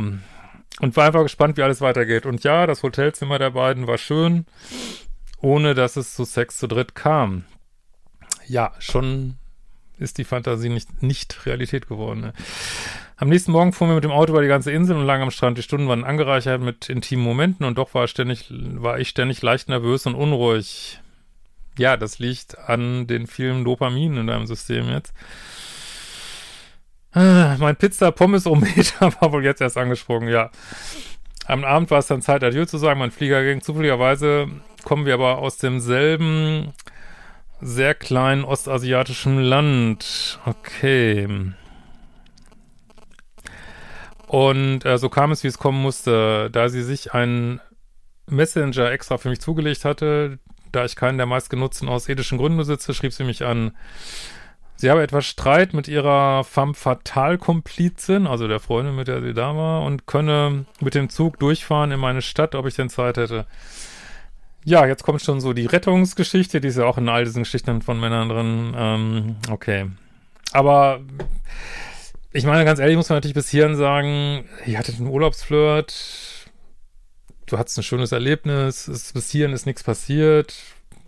Und 0.80 0.96
war 0.96 1.06
einfach 1.06 1.24
gespannt, 1.24 1.56
wie 1.56 1.62
alles 1.62 1.80
weitergeht. 1.80 2.24
Und 2.24 2.44
ja, 2.44 2.68
das 2.68 2.84
Hotelzimmer 2.84 3.40
der 3.40 3.50
beiden 3.50 3.88
war 3.88 3.98
schön, 3.98 4.46
ohne 5.40 5.74
dass 5.74 5.96
es 5.96 6.14
zu 6.14 6.24
Sex 6.24 6.58
zu 6.58 6.68
dritt 6.68 6.94
kam. 6.94 7.46
Ja, 8.50 8.72
schon 8.80 9.36
ist 9.96 10.18
die 10.18 10.24
Fantasie 10.24 10.70
nicht, 10.70 11.04
nicht 11.04 11.46
Realität 11.46 11.86
geworden. 11.86 12.20
Ne? 12.20 12.32
Am 13.16 13.28
nächsten 13.28 13.52
Morgen 13.52 13.72
fuhren 13.72 13.92
wir 13.92 13.94
mit 13.94 14.02
dem 14.02 14.10
Auto 14.10 14.32
über 14.32 14.42
die 14.42 14.48
ganze 14.48 14.72
Insel 14.72 14.96
und 14.96 15.06
lagen 15.06 15.22
am 15.22 15.30
Strand. 15.30 15.56
Die 15.56 15.62
Stunden 15.62 15.86
waren 15.86 16.02
angereichert 16.02 16.60
mit 16.60 16.88
intimen 16.88 17.24
Momenten 17.24 17.64
und 17.64 17.78
doch 17.78 17.94
war, 17.94 18.08
ständig, 18.08 18.46
war 18.50 18.98
ich 18.98 19.08
ständig 19.08 19.40
leicht 19.40 19.68
nervös 19.68 20.04
und 20.06 20.16
unruhig. 20.16 20.98
Ja, 21.78 21.96
das 21.96 22.18
liegt 22.18 22.58
an 22.58 23.06
den 23.06 23.28
vielen 23.28 23.64
Dopamin 23.64 24.16
in 24.16 24.26
deinem 24.26 24.48
System 24.48 24.88
jetzt. 24.88 25.14
Ah, 27.12 27.56
mein 27.60 27.76
Pizza-Pommes-Ometer 27.76 29.12
war 29.20 29.30
wohl 29.30 29.44
jetzt 29.44 29.60
erst 29.60 29.78
angesprochen, 29.78 30.26
ja. 30.26 30.50
Am 31.46 31.62
Abend 31.62 31.92
war 31.92 32.00
es 32.00 32.08
dann 32.08 32.20
Zeit, 32.20 32.42
Adieu 32.42 32.64
zu 32.64 32.78
sagen. 32.78 32.98
Mein 32.98 33.12
Flieger 33.12 33.44
ging 33.44 33.60
zufälligerweise, 33.60 34.48
kommen 34.82 35.06
wir 35.06 35.14
aber 35.14 35.38
aus 35.38 35.58
demselben 35.58 36.72
sehr 37.60 37.94
kleinen 37.94 38.44
ostasiatischen 38.44 39.40
Land. 39.40 40.38
Okay. 40.46 41.52
Und 44.26 44.84
äh, 44.84 44.96
so 44.96 45.08
kam 45.08 45.32
es, 45.32 45.42
wie 45.42 45.48
es 45.48 45.58
kommen 45.58 45.82
musste, 45.82 46.50
da 46.52 46.68
sie 46.68 46.82
sich 46.82 47.12
einen 47.12 47.60
Messenger 48.26 48.90
extra 48.92 49.18
für 49.18 49.28
mich 49.28 49.40
zugelegt 49.40 49.84
hatte, 49.84 50.38
da 50.72 50.84
ich 50.84 50.94
keinen 50.94 51.18
der 51.18 51.26
meistgenutzten 51.26 51.88
aus 51.88 52.08
ethischen 52.08 52.38
Gründen 52.38 52.58
besitze, 52.58 52.94
schrieb 52.94 53.12
sie 53.12 53.24
mich 53.24 53.44
an. 53.44 53.72
Sie 54.76 54.88
habe 54.88 55.02
etwas 55.02 55.26
Streit 55.26 55.74
mit 55.74 55.88
ihrer 55.88 56.42
femme 56.44 56.74
fatale 56.74 57.36
Komplizin, 57.36 58.26
also 58.26 58.48
der 58.48 58.60
Freundin, 58.60 58.96
mit 58.96 59.08
der 59.08 59.20
sie 59.20 59.34
da 59.34 59.54
war, 59.54 59.82
und 59.82 60.06
könne 60.06 60.64
mit 60.80 60.94
dem 60.94 61.10
Zug 61.10 61.38
durchfahren 61.38 61.90
in 61.90 62.00
meine 62.00 62.22
Stadt, 62.22 62.54
ob 62.54 62.66
ich 62.66 62.76
denn 62.76 62.88
Zeit 62.88 63.18
hätte. 63.18 63.46
Ja, 64.64 64.86
jetzt 64.86 65.02
kommt 65.04 65.22
schon 65.22 65.40
so 65.40 65.52
die 65.52 65.66
Rettungsgeschichte, 65.66 66.60
die 66.60 66.68
ist 66.68 66.76
ja 66.76 66.84
auch 66.84 66.98
in 66.98 67.08
all 67.08 67.24
diesen 67.24 67.44
Geschichten 67.44 67.82
von 67.82 67.98
Männern 67.98 68.28
drin. 68.28 68.74
Ähm, 68.76 69.36
okay. 69.50 69.90
Aber 70.52 71.00
ich 72.32 72.44
meine, 72.44 72.64
ganz 72.64 72.78
ehrlich, 72.78 72.96
muss 72.96 73.08
man 73.08 73.16
natürlich 73.16 73.34
bis 73.34 73.48
hierhin 73.48 73.76
sagen, 73.76 74.44
ihr 74.66 74.78
hattet 74.78 74.96
einen 74.96 75.08
Urlaubsflirt, 75.08 75.94
du 77.46 77.58
hattest 77.58 77.78
ein 77.78 77.82
schönes 77.82 78.12
Erlebnis, 78.12 78.86
es, 78.86 79.12
bis 79.12 79.30
hierhin 79.30 79.54
ist 79.54 79.66
nichts 79.66 79.82
passiert. 79.82 80.54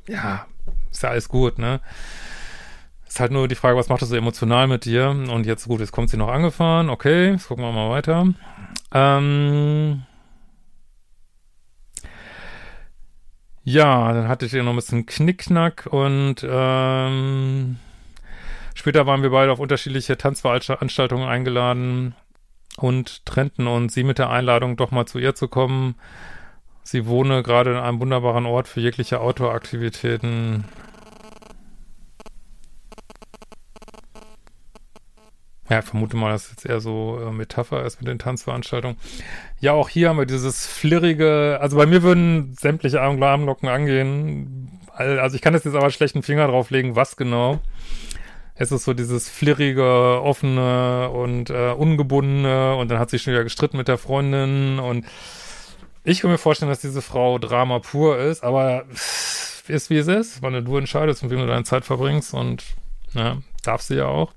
Ja, 0.08 0.46
ist 0.90 1.02
ja 1.02 1.10
alles 1.10 1.28
gut, 1.28 1.58
ne? 1.58 1.80
Ist 3.06 3.20
halt 3.20 3.30
nur 3.30 3.46
die 3.46 3.54
Frage, 3.54 3.76
was 3.76 3.90
macht 3.90 4.00
das 4.00 4.08
so 4.08 4.16
emotional 4.16 4.66
mit 4.66 4.86
dir? 4.86 5.10
Und 5.10 5.44
jetzt, 5.44 5.66
gut, 5.68 5.80
jetzt 5.80 5.92
kommt 5.92 6.08
sie 6.08 6.16
noch 6.16 6.28
angefahren. 6.28 6.88
Okay, 6.88 7.32
jetzt 7.32 7.48
gucken 7.48 7.62
wir 7.62 7.70
mal 7.70 7.90
weiter. 7.90 8.26
Ähm 8.92 10.04
ja, 13.64 14.12
dann 14.12 14.28
hatte 14.28 14.46
ich 14.46 14.52
hier 14.52 14.62
noch 14.62 14.72
ein 14.72 14.76
bisschen 14.76 15.06
Knickknack 15.06 15.86
und 15.90 16.46
ähm 16.48 17.76
später 18.74 19.06
waren 19.06 19.22
wir 19.22 19.30
beide 19.30 19.52
auf 19.52 19.60
unterschiedliche 19.60 20.16
Tanzveranstaltungen 20.16 21.28
eingeladen 21.28 22.14
und 22.76 23.24
trennten 23.26 23.66
uns. 23.66 23.94
Sie 23.94 24.04
mit 24.04 24.18
der 24.18 24.30
Einladung, 24.30 24.76
doch 24.76 24.90
mal 24.90 25.06
zu 25.06 25.18
ihr 25.18 25.34
zu 25.34 25.48
kommen. 25.48 25.94
Sie 26.82 27.06
wohne 27.06 27.42
gerade 27.42 27.72
in 27.72 27.76
einem 27.76 28.00
wunderbaren 28.00 28.46
Ort 28.46 28.66
für 28.68 28.80
jegliche 28.80 29.20
Outdoor-Aktivitäten. 29.20 30.64
Ja, 35.72 35.80
vermute 35.80 36.18
mal, 36.18 36.30
dass 36.30 36.50
jetzt 36.50 36.66
eher 36.66 36.80
so 36.80 37.18
äh, 37.18 37.32
Metapher 37.32 37.86
ist 37.86 37.98
mit 37.98 38.06
den 38.06 38.18
Tanzveranstaltungen. 38.18 38.98
Ja, 39.58 39.72
auch 39.72 39.88
hier 39.88 40.10
haben 40.10 40.18
wir 40.18 40.26
dieses 40.26 40.66
flirrige, 40.66 41.56
also 41.62 41.78
bei 41.78 41.86
mir 41.86 42.02
würden 42.02 42.54
sämtliche 42.60 43.00
Armglocken 43.00 43.70
angehen. 43.70 44.80
Also 44.94 45.34
ich 45.34 45.40
kann 45.40 45.54
jetzt 45.54 45.64
jetzt 45.64 45.74
aber 45.74 45.88
schlechten 45.88 46.22
Finger 46.22 46.46
drauflegen, 46.46 46.94
was 46.94 47.16
genau. 47.16 47.58
Es 48.54 48.70
ist 48.70 48.84
so 48.84 48.92
dieses 48.92 49.30
flirrige, 49.30 50.20
offene 50.22 51.08
und 51.08 51.48
äh, 51.48 51.72
ungebundene 51.72 52.76
und 52.76 52.90
dann 52.90 52.98
hat 52.98 53.08
sie 53.08 53.18
schon 53.18 53.32
wieder 53.32 53.44
gestritten 53.44 53.78
mit 53.78 53.88
der 53.88 53.96
Freundin 53.96 54.78
und 54.78 55.06
ich 56.04 56.20
kann 56.20 56.30
mir 56.30 56.36
vorstellen, 56.36 56.68
dass 56.68 56.82
diese 56.82 57.00
Frau 57.00 57.38
Drama 57.38 57.78
pur 57.78 58.18
ist, 58.18 58.44
aber 58.44 58.84
ist 59.68 59.88
wie 59.88 59.96
es 59.96 60.08
ist, 60.08 60.42
weil 60.42 60.62
du 60.62 60.76
entscheidest, 60.76 61.22
mit 61.22 61.32
wem 61.32 61.38
du 61.38 61.46
deine 61.46 61.64
Zeit 61.64 61.86
verbringst 61.86 62.34
und 62.34 62.62
ja, 63.14 63.38
darf 63.62 63.80
sie 63.80 63.94
ja 63.94 64.04
auch. 64.04 64.34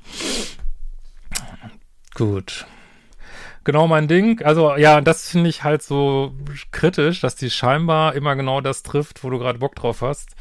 Gut. 2.15 2.65
Genau 3.63 3.88
mein 3.88 4.07
Ding. 4.07 4.41
Also 4.41 4.75
ja, 4.75 5.01
das 5.01 5.29
finde 5.29 5.50
ich 5.50 5.63
halt 5.63 5.84
so 5.84 6.34
kritisch, 6.72 7.22
dass 7.22 7.36
die 7.36 7.51
scheinbar 7.51 8.15
immer 8.15 8.36
genau 8.36 8.62
das 8.62 8.81
trifft, 8.81 9.24
wo 9.24 9.29
du 9.29 9.38
gerade 9.38 9.60
Bock 9.60 9.75
drauf 9.75 10.01
hast. 10.01 10.36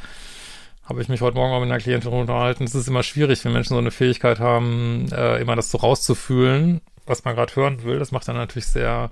Habe 0.84 1.02
ich 1.02 1.08
mich 1.08 1.20
heute 1.20 1.36
Morgen 1.36 1.52
auch 1.52 1.60
mit 1.60 1.70
einer 1.70 1.80
Klientin 1.80 2.12
unterhalten. 2.12 2.64
Es 2.64 2.74
ist 2.74 2.88
immer 2.88 3.02
schwierig, 3.02 3.44
wenn 3.44 3.52
Menschen 3.52 3.74
so 3.74 3.78
eine 3.78 3.90
Fähigkeit 3.90 4.40
haben, 4.40 5.08
äh, 5.12 5.38
immer 5.40 5.56
das 5.56 5.70
so 5.70 5.78
rauszufühlen, 5.78 6.80
was 7.06 7.24
man 7.24 7.34
gerade 7.34 7.56
hören 7.56 7.82
will. 7.82 7.98
Das 7.98 8.12
macht 8.12 8.28
dann 8.28 8.36
natürlich 8.36 8.66
sehr 8.66 9.10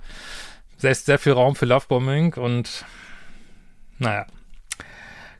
sehr, 0.82 0.94
sehr 0.94 1.18
viel 1.18 1.32
Raum 1.32 1.54
für 1.54 1.64
Lovebombing 1.64 2.34
und 2.34 2.84
naja. 3.98 4.26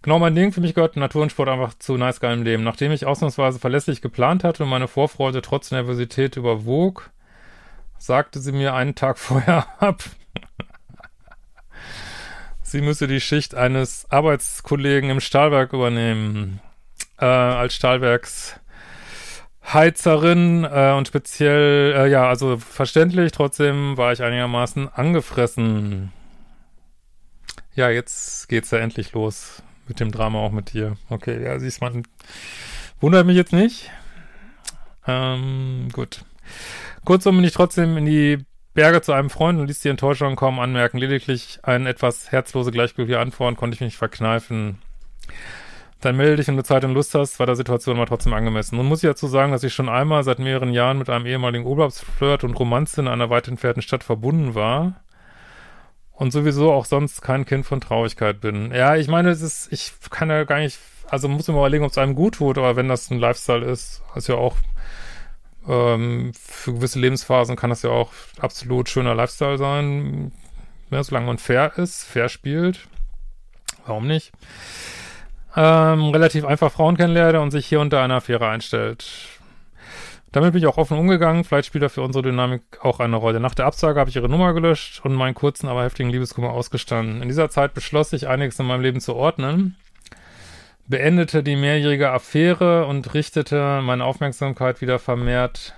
Genau 0.03 0.19
mein 0.19 0.35
Ding, 0.35 0.51
für 0.51 0.61
mich 0.61 0.75
gehört 0.75 0.97
Natur 0.97 1.23
und 1.23 1.31
Sport 1.31 1.49
einfach 1.49 1.75
zu 1.75 1.97
nice 1.97 2.19
geilem 2.19 2.43
Leben. 2.43 2.65
Nachdem 2.65 2.91
ich 2.91 3.07
ausnahmsweise 3.07 3.61
verlässlich 3.61 4.03
geplant 4.03 4.43
hatte 4.43 4.65
und 4.65 4.69
meine 4.69 4.89
Vorfreude 4.89 5.43
trotz 5.43 5.71
Nervosität 5.71 6.37
überwog, 6.37 7.11
sagte 7.99 8.41
sie 8.41 8.51
mir 8.51 8.75
einen 8.75 8.97
Tag 8.97 9.17
vorher 9.21 9.65
ab. 9.81 10.03
sie 12.63 12.81
müsse 12.81 13.07
die 13.07 13.21
Schicht 13.21 13.55
eines 13.55 14.11
Arbeitskollegen 14.11 15.09
im 15.09 15.21
Stahlwerk 15.21 15.73
übernehmen. 15.73 16.61
Äh, 17.19 17.27
als 17.27 17.75
Stahlwerks 17.75 18.59
Heizerin 19.73 20.65
äh, 20.65 20.93
und 20.95 21.07
speziell, 21.07 21.95
äh, 21.97 22.11
ja, 22.11 22.29
also 22.29 22.57
verständlich, 22.57 23.31
trotzdem 23.31 23.97
war 23.97 24.13
ich 24.13 24.21
einigermaßen 24.21 24.89
angefressen. 24.93 26.13
Ja, 27.77 27.89
jetzt 27.89 28.49
geht's 28.49 28.73
ja 28.73 28.79
endlich 28.79 29.13
los 29.13 29.63
mit 29.93 30.01
dem 30.01 30.11
Drama 30.11 30.39
auch 30.39 30.53
mit 30.53 30.73
dir. 30.73 30.97
Okay, 31.11 31.45
ja, 31.45 31.59
siehst 31.59 31.83
man, 31.83 32.05
wundert 33.01 33.27
mich 33.27 33.37
jetzt 33.37 33.53
nicht. 33.53 33.91
Ähm, 35.07 35.91
gut. 35.93 36.25
Kurzum 37.05 37.37
bin 37.37 37.45
ich 37.45 37.53
trotzdem 37.53 37.99
in 37.99 38.07
die 38.07 38.39
Berge 38.73 39.03
zu 39.03 39.13
einem 39.13 39.29
Freund 39.29 39.61
und 39.61 39.67
ließ 39.67 39.81
die 39.81 39.91
Enttäuschung 39.91 40.35
kaum 40.35 40.61
anmerken. 40.61 40.97
Lediglich 40.97 41.59
eine 41.63 41.91
etwas 41.91 42.33
herzlose, 42.33 42.71
gleichgültige 42.71 43.21
Antwort 43.21 43.57
konnte 43.57 43.75
ich 43.75 43.83
mich 43.83 43.99
verkneifen. 43.99 44.79
dann 46.01 46.17
melde 46.17 46.37
dich, 46.37 46.49
wenn 46.49 46.57
du 46.57 46.65
Zeit 46.65 46.85
und 46.85 46.95
Lust 46.95 47.15
hast, 47.15 47.39
war 47.39 47.45
der 47.45 47.55
Situation 47.55 47.97
aber 47.97 48.07
trotzdem 48.07 48.33
angemessen. 48.33 48.77
Nun 48.77 48.87
muss 48.87 49.03
ich 49.03 49.11
dazu 49.11 49.27
sagen, 49.27 49.53
dass 49.53 49.63
ich 49.63 49.75
schon 49.75 49.91
einmal 49.91 50.25
seit 50.25 50.39
mehreren 50.39 50.73
Jahren 50.73 50.97
mit 50.97 51.11
einem 51.11 51.27
ehemaligen 51.27 51.67
Urlaubsflirt 51.67 52.45
und 52.45 52.59
Romanze 52.59 53.03
in 53.03 53.09
einer 53.09 53.29
weit 53.29 53.47
entfernten 53.47 53.83
Stadt 53.83 54.05
verbunden 54.05 54.55
war 54.55 55.02
und 56.23 56.31
sowieso 56.31 56.73
auch 56.73 56.85
sonst 56.85 57.21
kein 57.21 57.45
Kind 57.45 57.67
von 57.67 57.81
Traurigkeit 57.81 58.41
bin. 58.41 58.73
Ja, 58.73 58.95
ich 58.95 59.09
meine, 59.09 59.31
es 59.31 59.43
ist, 59.43 59.73
ich 59.73 59.93
kann 60.09 60.31
ja 60.31 60.45
gar 60.45 60.61
nicht, 60.61 60.79
also 61.11 61.26
muss 61.26 61.49
mal 61.49 61.55
überlegen, 61.55 61.85
ob 61.85 61.91
es 61.91 61.99
einem 61.99 62.14
gut 62.14 62.37
tut, 62.37 62.59
aber 62.59 62.76
wenn 62.76 62.88
das 62.88 63.11
ein 63.11 63.19
Lifestyle 63.19 63.67
ist, 63.67 64.02
ist 64.14 64.29
ja 64.29 64.37
auch 64.37 64.55
ähm, 65.69 66.33
für 66.35 66.75
gewisse 66.75 67.00
Lebensphasen 67.00 67.57
kann 67.57 67.71
das 67.71 67.83
ja 67.83 67.91
auch 67.91 68.12
absolut 68.38 68.88
schöner 68.88 69.17
Lifestyle 69.17 69.59
sein, 69.59 70.31
ja, 70.93 71.02
solange 71.02 71.26
man 71.26 71.38
fair 71.38 71.76
ist, 71.76 72.05
fair 72.05 72.29
spielt. 72.29 72.87
Warum 73.85 74.07
nicht? 74.07 74.31
ähm, 75.57 76.11
relativ 76.11 76.45
einfach 76.45 76.71
Frauen 76.71 76.97
kennenlerne 76.97 77.41
und 77.41 77.50
sich 77.50 77.67
hier 77.67 77.81
unter 77.81 78.00
einer 78.00 78.17
Affäre 78.17 78.49
einstellt. 78.49 79.05
Damit 80.33 80.53
bin 80.53 80.62
ich 80.62 80.67
auch 80.67 80.79
offen 80.79 80.99
umgegangen. 80.99 81.45
Vielleicht 81.45 81.67
spielt 81.67 81.83
er 81.83 81.91
für 81.91 82.01
unsere 82.01 82.23
Dynamik 82.23 82.62
auch 82.81 83.01
eine 83.01 83.17
Rolle. 83.17 83.39
Nach 83.39 83.55
der 83.55 83.67
Absage 83.67 84.01
habe 84.01 84.09
ich 84.09 84.17
ihre 84.17 84.31
Nummer 84.31 84.55
gelöscht 84.55 85.05
und 85.05 85.15
meinen 85.15 85.35
kurzen, 85.35 85.69
aber 85.69 85.85
heftigen 85.85 86.11
Liebeskummer 86.11 86.51
ausgestanden. 86.51 87.21
In 87.21 87.29
dieser 87.29 87.51
Zeit 87.51 87.75
beschloss 87.75 88.15
ich, 88.15 88.29
einiges 88.29 88.59
in 88.59 88.67
meinem 88.67 88.81
Leben 88.81 89.01
zu 89.01 89.15
ordnen, 89.15 89.77
beendete 90.89 91.43
die 91.43 91.57
mehrjährige 91.57 92.11
Affäre 92.11 92.87
und 92.87 93.12
richtete 93.12 93.83
meine 93.83 94.05
Aufmerksamkeit 94.05 94.81
wieder 94.81 94.99
vermehrt 94.99 95.75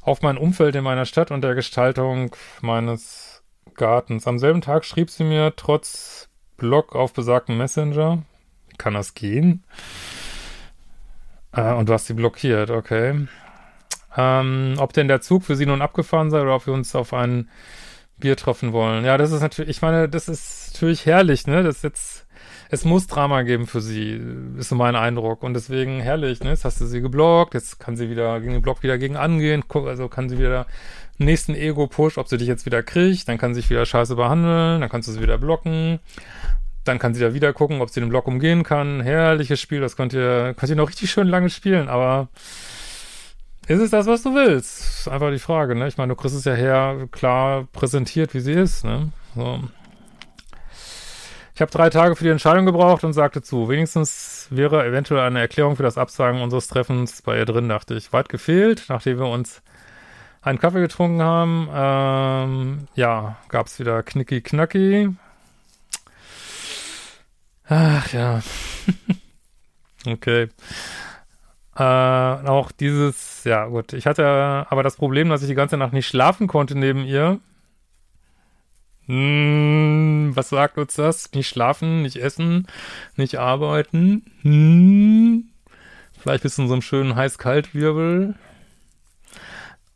auf 0.00 0.22
mein 0.22 0.38
Umfeld 0.38 0.76
in 0.76 0.84
meiner 0.84 1.04
Stadt 1.04 1.30
und 1.30 1.42
der 1.42 1.54
Gestaltung 1.54 2.34
meines 2.60 3.42
Gartens. 3.74 4.26
Am 4.26 4.38
selben 4.38 4.60
Tag 4.60 4.84
schrieb 4.84 5.10
sie 5.10 5.24
mir 5.24 5.54
trotz 5.56 6.28
Blog 6.56 6.94
auf 6.94 7.12
besagten 7.12 7.56
Messenger, 7.56 8.22
kann 8.78 8.94
das 8.94 9.14
gehen? 9.14 9.64
Äh, 11.52 11.72
und 11.74 11.88
du 11.88 11.92
hast 11.92 12.06
sie 12.06 12.14
blockiert, 12.14 12.70
okay. 12.70 13.26
Ähm, 14.16 14.74
ob 14.78 14.92
denn 14.92 15.08
der 15.08 15.20
Zug 15.20 15.44
für 15.44 15.56
sie 15.56 15.66
nun 15.66 15.82
abgefahren 15.82 16.30
sei 16.30 16.42
oder 16.42 16.56
ob 16.56 16.66
wir 16.66 16.74
uns 16.74 16.94
auf 16.94 17.12
ein 17.12 17.48
Bier 18.18 18.36
treffen 18.36 18.72
wollen. 18.72 19.04
Ja, 19.04 19.16
das 19.16 19.32
ist 19.32 19.40
natürlich, 19.40 19.70
ich 19.70 19.82
meine, 19.82 20.08
das 20.08 20.28
ist 20.28 20.72
natürlich 20.74 21.06
herrlich, 21.06 21.46
ne? 21.46 21.62
Das 21.62 21.82
jetzt, 21.82 22.26
es 22.70 22.84
muss 22.84 23.06
Drama 23.06 23.42
geben 23.42 23.66
für 23.66 23.80
sie, 23.80 24.20
ist 24.58 24.68
so 24.68 24.74
mein 24.74 24.96
Eindruck. 24.96 25.42
Und 25.42 25.54
deswegen 25.54 26.00
herrlich, 26.00 26.40
ne? 26.40 26.50
Jetzt 26.50 26.64
hast 26.64 26.80
du 26.80 26.86
sie 26.86 27.00
geblockt, 27.00 27.54
jetzt 27.54 27.80
kann 27.80 27.96
sie 27.96 28.10
wieder 28.10 28.40
gegen 28.40 28.52
den 28.52 28.62
Block 28.62 28.82
wieder 28.82 28.98
gegen 28.98 29.16
angehen, 29.16 29.64
also 29.68 30.08
kann 30.08 30.28
sie 30.28 30.38
wieder 30.38 30.66
nächsten 31.18 31.54
Ego-Push, 31.54 32.18
ob 32.18 32.28
sie 32.28 32.38
dich 32.38 32.48
jetzt 32.48 32.66
wieder 32.66 32.82
kriegt, 32.82 33.28
dann 33.28 33.38
kann 33.38 33.54
sie 33.54 33.60
sich 33.60 33.70
wieder 33.70 33.84
scheiße 33.84 34.16
behandeln, 34.16 34.80
dann 34.80 34.90
kannst 34.90 35.08
du 35.08 35.12
sie 35.12 35.20
wieder 35.20 35.38
blocken. 35.38 36.00
Dann 36.84 36.98
kann 36.98 37.14
sie 37.14 37.20
da 37.20 37.34
wieder 37.34 37.52
gucken, 37.52 37.80
ob 37.80 37.90
sie 37.90 38.00
den 38.00 38.08
Block 38.08 38.26
umgehen 38.26 38.62
kann. 38.62 39.00
Herrliches 39.00 39.60
Spiel, 39.60 39.80
das 39.80 39.96
könnt 39.96 40.12
ihr, 40.12 40.54
könnt 40.54 40.70
ihr 40.70 40.76
noch 40.76 40.88
richtig 40.88 41.10
schön 41.10 41.28
lange 41.28 41.50
spielen, 41.50 41.88
aber 41.88 42.28
ist 43.66 43.80
es 43.80 43.90
das, 43.90 44.06
was 44.06 44.22
du 44.22 44.34
willst? 44.34 45.08
Einfach 45.08 45.30
die 45.30 45.38
Frage, 45.38 45.76
ne? 45.76 45.86
Ich 45.86 45.96
meine, 45.96 46.14
du 46.14 46.16
kriegst 46.16 46.34
es 46.34 46.44
ja 46.44 46.54
her 46.54 47.06
klar 47.12 47.68
präsentiert, 47.72 48.34
wie 48.34 48.40
sie 48.40 48.52
ist, 48.52 48.84
ne? 48.84 49.12
So. 49.36 49.60
Ich 51.54 51.60
habe 51.60 51.70
drei 51.70 51.90
Tage 51.90 52.16
für 52.16 52.24
die 52.24 52.30
Entscheidung 52.30 52.64
gebraucht 52.64 53.04
und 53.04 53.12
sagte 53.12 53.42
zu. 53.42 53.68
Wenigstens 53.68 54.48
wäre 54.50 54.86
eventuell 54.86 55.20
eine 55.20 55.40
Erklärung 55.40 55.76
für 55.76 55.82
das 55.82 55.98
Absagen 55.98 56.40
unseres 56.40 56.68
Treffens 56.68 57.22
bei 57.22 57.36
ihr 57.36 57.44
drin, 57.44 57.68
dachte 57.68 57.94
ich. 57.94 58.12
Weit 58.12 58.28
gefehlt, 58.30 58.86
nachdem 58.88 59.18
wir 59.18 59.26
uns 59.26 59.62
einen 60.42 60.58
Kaffee 60.58 60.80
getrunken 60.80 61.22
haben. 61.22 61.68
Ähm, 61.72 62.88
ja, 62.94 63.36
gab's 63.50 63.78
wieder 63.78 64.02
Knicki 64.02 64.40
Knacki. 64.40 65.14
Ach 67.70 68.12
ja. 68.12 68.42
okay. 70.06 70.48
Äh, 71.76 71.82
auch 71.82 72.72
dieses, 72.72 73.44
ja 73.44 73.66
gut, 73.66 73.92
ich 73.92 74.06
hatte 74.06 74.66
aber 74.68 74.82
das 74.82 74.96
Problem, 74.96 75.28
dass 75.28 75.42
ich 75.42 75.48
die 75.48 75.54
ganze 75.54 75.76
Nacht 75.76 75.92
nicht 75.92 76.08
schlafen 76.08 76.48
konnte 76.48 76.76
neben 76.76 77.04
ihr. 77.04 77.38
Hm, 79.06 80.32
was 80.34 80.48
sagt 80.48 80.78
uns 80.78 80.94
das? 80.94 81.32
Nicht 81.32 81.48
schlafen, 81.48 82.02
nicht 82.02 82.16
essen, 82.16 82.66
nicht 83.16 83.38
arbeiten. 83.38 84.24
Hm, 84.42 85.44
vielleicht 86.18 86.42
bist 86.42 86.58
du 86.58 86.62
in 86.62 86.68
so 86.68 86.74
einem 86.74 86.82
schönen 86.82 87.14
Heiß-Kalt-Wirbel. 87.14 88.34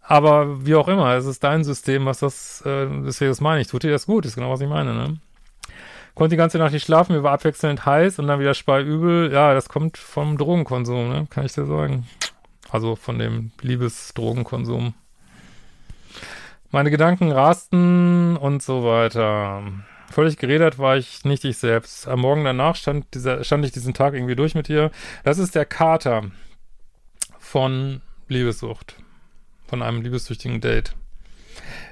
Aber 0.00 0.64
wie 0.64 0.76
auch 0.76 0.86
immer, 0.86 1.14
es 1.16 1.26
ist 1.26 1.42
dein 1.42 1.64
System, 1.64 2.06
was 2.06 2.20
das, 2.20 2.60
äh, 2.64 2.86
deswegen 3.04 3.30
das 3.30 3.40
meine 3.40 3.60
ich. 3.60 3.66
Tut 3.66 3.82
dir 3.82 3.90
das 3.90 4.06
gut, 4.06 4.26
ist 4.26 4.36
genau, 4.36 4.50
was 4.52 4.60
ich 4.60 4.68
meine, 4.68 4.94
ne? 4.94 5.18
Konnte 6.14 6.30
die 6.30 6.38
ganze 6.38 6.58
Nacht 6.58 6.72
nicht 6.72 6.84
schlafen, 6.84 7.14
mir 7.14 7.24
war 7.24 7.32
abwechselnd 7.32 7.84
heiß 7.84 8.20
und 8.20 8.28
dann 8.28 8.38
wieder 8.38 8.54
Speiübel. 8.54 9.32
Ja, 9.32 9.52
das 9.52 9.68
kommt 9.68 9.98
vom 9.98 10.38
Drogenkonsum, 10.38 11.08
ne? 11.08 11.26
Kann 11.28 11.44
ich 11.44 11.52
dir 11.52 11.66
sagen. 11.66 12.06
Also 12.70 12.94
von 12.94 13.18
dem 13.18 13.50
Liebesdrogenkonsum. 13.60 14.94
Meine 16.70 16.90
Gedanken 16.90 17.32
rasten 17.32 18.36
und 18.36 18.62
so 18.62 18.84
weiter. 18.84 19.62
Völlig 20.10 20.36
geredet 20.36 20.78
war 20.78 20.96
ich 20.96 21.24
nicht 21.24 21.44
ich 21.44 21.58
selbst. 21.58 22.06
Am 22.06 22.20
Morgen 22.20 22.44
danach 22.44 22.76
stand, 22.76 23.12
dieser, 23.14 23.42
stand 23.42 23.64
ich 23.64 23.72
diesen 23.72 23.94
Tag 23.94 24.14
irgendwie 24.14 24.36
durch 24.36 24.54
mit 24.54 24.68
ihr. 24.68 24.92
Das 25.24 25.38
ist 25.38 25.56
der 25.56 25.64
Kater 25.64 26.30
von 27.38 28.02
Liebessucht. 28.28 28.96
Von 29.66 29.82
einem 29.82 30.02
liebessüchtigen 30.02 30.60
Date. 30.60 30.94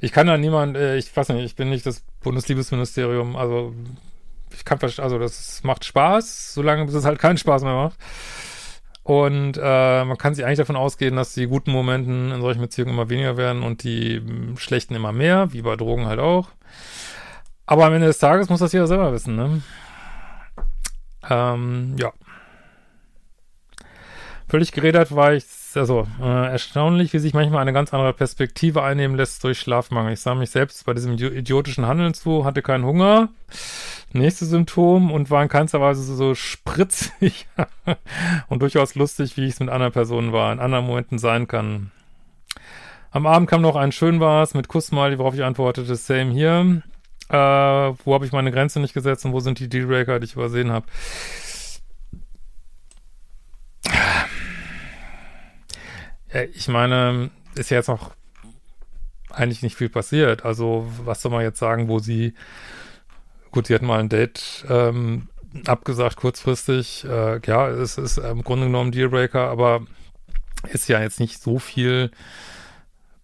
Ich 0.00 0.12
kann 0.12 0.26
da 0.26 0.36
niemand, 0.36 0.76
äh, 0.76 0.96
ich 0.96 1.16
weiß 1.16 1.30
nicht, 1.30 1.44
ich 1.44 1.56
bin 1.56 1.70
nicht 1.70 1.86
das 1.86 2.04
Bundesliebesministerium, 2.20 3.36
also 3.36 3.74
ich 4.54 4.64
kann 4.64 4.78
verstehen, 4.78 5.04
also 5.04 5.18
das 5.18 5.62
macht 5.64 5.84
Spaß, 5.84 6.54
solange 6.54 6.84
bis 6.84 6.94
es 6.94 7.04
halt 7.04 7.18
keinen 7.18 7.38
Spaß 7.38 7.62
mehr 7.62 7.74
macht. 7.74 7.98
Und 9.04 9.58
äh, 9.60 10.04
man 10.04 10.16
kann 10.16 10.34
sich 10.34 10.44
eigentlich 10.44 10.58
davon 10.58 10.76
ausgehen, 10.76 11.16
dass 11.16 11.34
die 11.34 11.46
guten 11.46 11.72
Momenten 11.72 12.30
in 12.30 12.40
solchen 12.40 12.60
Beziehungen 12.60 12.92
immer 12.92 13.10
weniger 13.10 13.36
werden 13.36 13.62
und 13.62 13.82
die 13.82 14.16
hm, 14.16 14.56
schlechten 14.56 14.94
immer 14.94 15.12
mehr, 15.12 15.52
wie 15.52 15.62
bei 15.62 15.74
Drogen 15.76 16.06
halt 16.06 16.20
auch. 16.20 16.48
Aber 17.66 17.86
am 17.86 17.94
Ende 17.94 18.06
des 18.06 18.18
Tages 18.18 18.48
muss 18.48 18.60
das 18.60 18.72
jeder 18.72 18.86
selber 18.86 19.12
wissen, 19.12 19.34
ne? 19.34 19.62
Ähm, 21.28 21.96
ja. 21.98 22.12
Völlig 24.48 24.72
geredet 24.72 25.14
war 25.14 25.32
ich, 25.32 25.46
also 25.74 26.06
äh, 26.20 26.50
erstaunlich, 26.50 27.12
wie 27.12 27.18
sich 27.18 27.32
manchmal 27.32 27.62
eine 27.62 27.72
ganz 27.72 27.94
andere 27.94 28.12
Perspektive 28.12 28.82
einnehmen 28.82 29.16
lässt 29.16 29.42
durch 29.42 29.58
Schlafmangel. 29.58 30.12
Ich 30.12 30.20
sah 30.20 30.34
mich 30.34 30.50
selbst 30.50 30.84
bei 30.84 30.92
diesem 30.92 31.14
idiotischen 31.14 31.86
Handeln 31.86 32.14
zu, 32.14 32.44
hatte 32.44 32.60
keinen 32.62 32.84
Hunger, 32.84 33.30
Nächste 34.14 34.44
Symptom 34.44 35.10
und 35.10 35.30
war 35.30 35.42
in 35.42 35.48
keinster 35.48 35.80
Weise 35.80 36.02
so 36.02 36.34
spritzig 36.34 37.46
und 38.48 38.60
durchaus 38.60 38.94
lustig, 38.94 39.36
wie 39.36 39.46
ich 39.46 39.54
es 39.54 39.60
mit 39.60 39.70
anderen 39.70 39.92
Personen 39.92 40.32
war, 40.32 40.52
in 40.52 40.60
anderen 40.60 40.86
Momenten 40.86 41.18
sein 41.18 41.48
kann. 41.48 41.90
Am 43.10 43.26
Abend 43.26 43.48
kam 43.48 43.62
noch 43.62 43.76
ein 43.76 43.92
schön 43.92 44.20
was 44.20 44.54
mit 44.54 44.68
Kussmiley, 44.68 45.18
worauf 45.18 45.34
ich 45.34 45.44
antwortete, 45.44 45.96
same 45.96 46.32
hier. 46.32 46.82
Äh, 47.28 47.36
wo 47.36 48.14
habe 48.14 48.26
ich 48.26 48.32
meine 48.32 48.52
Grenze 48.52 48.80
nicht 48.80 48.94
gesetzt 48.94 49.24
und 49.24 49.32
wo 49.32 49.40
sind 49.40 49.58
die 49.58 49.68
Dealbreaker, 49.68 50.20
die 50.20 50.26
ich 50.26 50.34
übersehen 50.34 50.70
habe? 50.72 50.86
Ja, 56.32 56.42
ich 56.54 56.68
meine, 56.68 57.30
ist 57.54 57.70
ja 57.70 57.78
jetzt 57.78 57.88
noch 57.88 58.12
eigentlich 59.30 59.62
nicht 59.62 59.76
viel 59.76 59.88
passiert. 59.88 60.44
Also, 60.44 60.86
was 61.04 61.22
soll 61.22 61.32
man 61.32 61.42
jetzt 61.42 61.58
sagen, 61.58 61.88
wo 61.88 61.98
sie 61.98 62.34
Gut, 63.52 63.66
sie 63.66 63.74
hatten 63.74 63.86
mal 63.86 64.00
ein 64.00 64.08
Date 64.08 64.64
ähm, 64.68 65.28
abgesagt 65.66 66.16
kurzfristig. 66.16 67.04
Äh, 67.04 67.40
ja, 67.46 67.68
es 67.68 67.98
ist 67.98 68.16
im 68.18 68.42
Grunde 68.42 68.66
genommen 68.66 68.92
Dealbreaker, 68.92 69.48
aber 69.48 69.82
ist 70.72 70.88
ja 70.88 71.00
jetzt 71.00 71.20
nicht 71.20 71.40
so 71.40 71.58
viel 71.58 72.10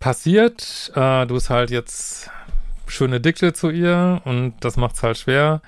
passiert. 0.00 0.92
Äh, 0.94 1.26
du 1.26 1.34
bist 1.34 1.48
halt 1.48 1.70
jetzt 1.70 2.30
schön 2.86 3.12
addicted 3.12 3.56
zu 3.56 3.70
ihr 3.70 4.20
und 4.24 4.54
das 4.60 4.76
macht's 4.76 5.02
halt 5.02 5.16
schwer. 5.16 5.62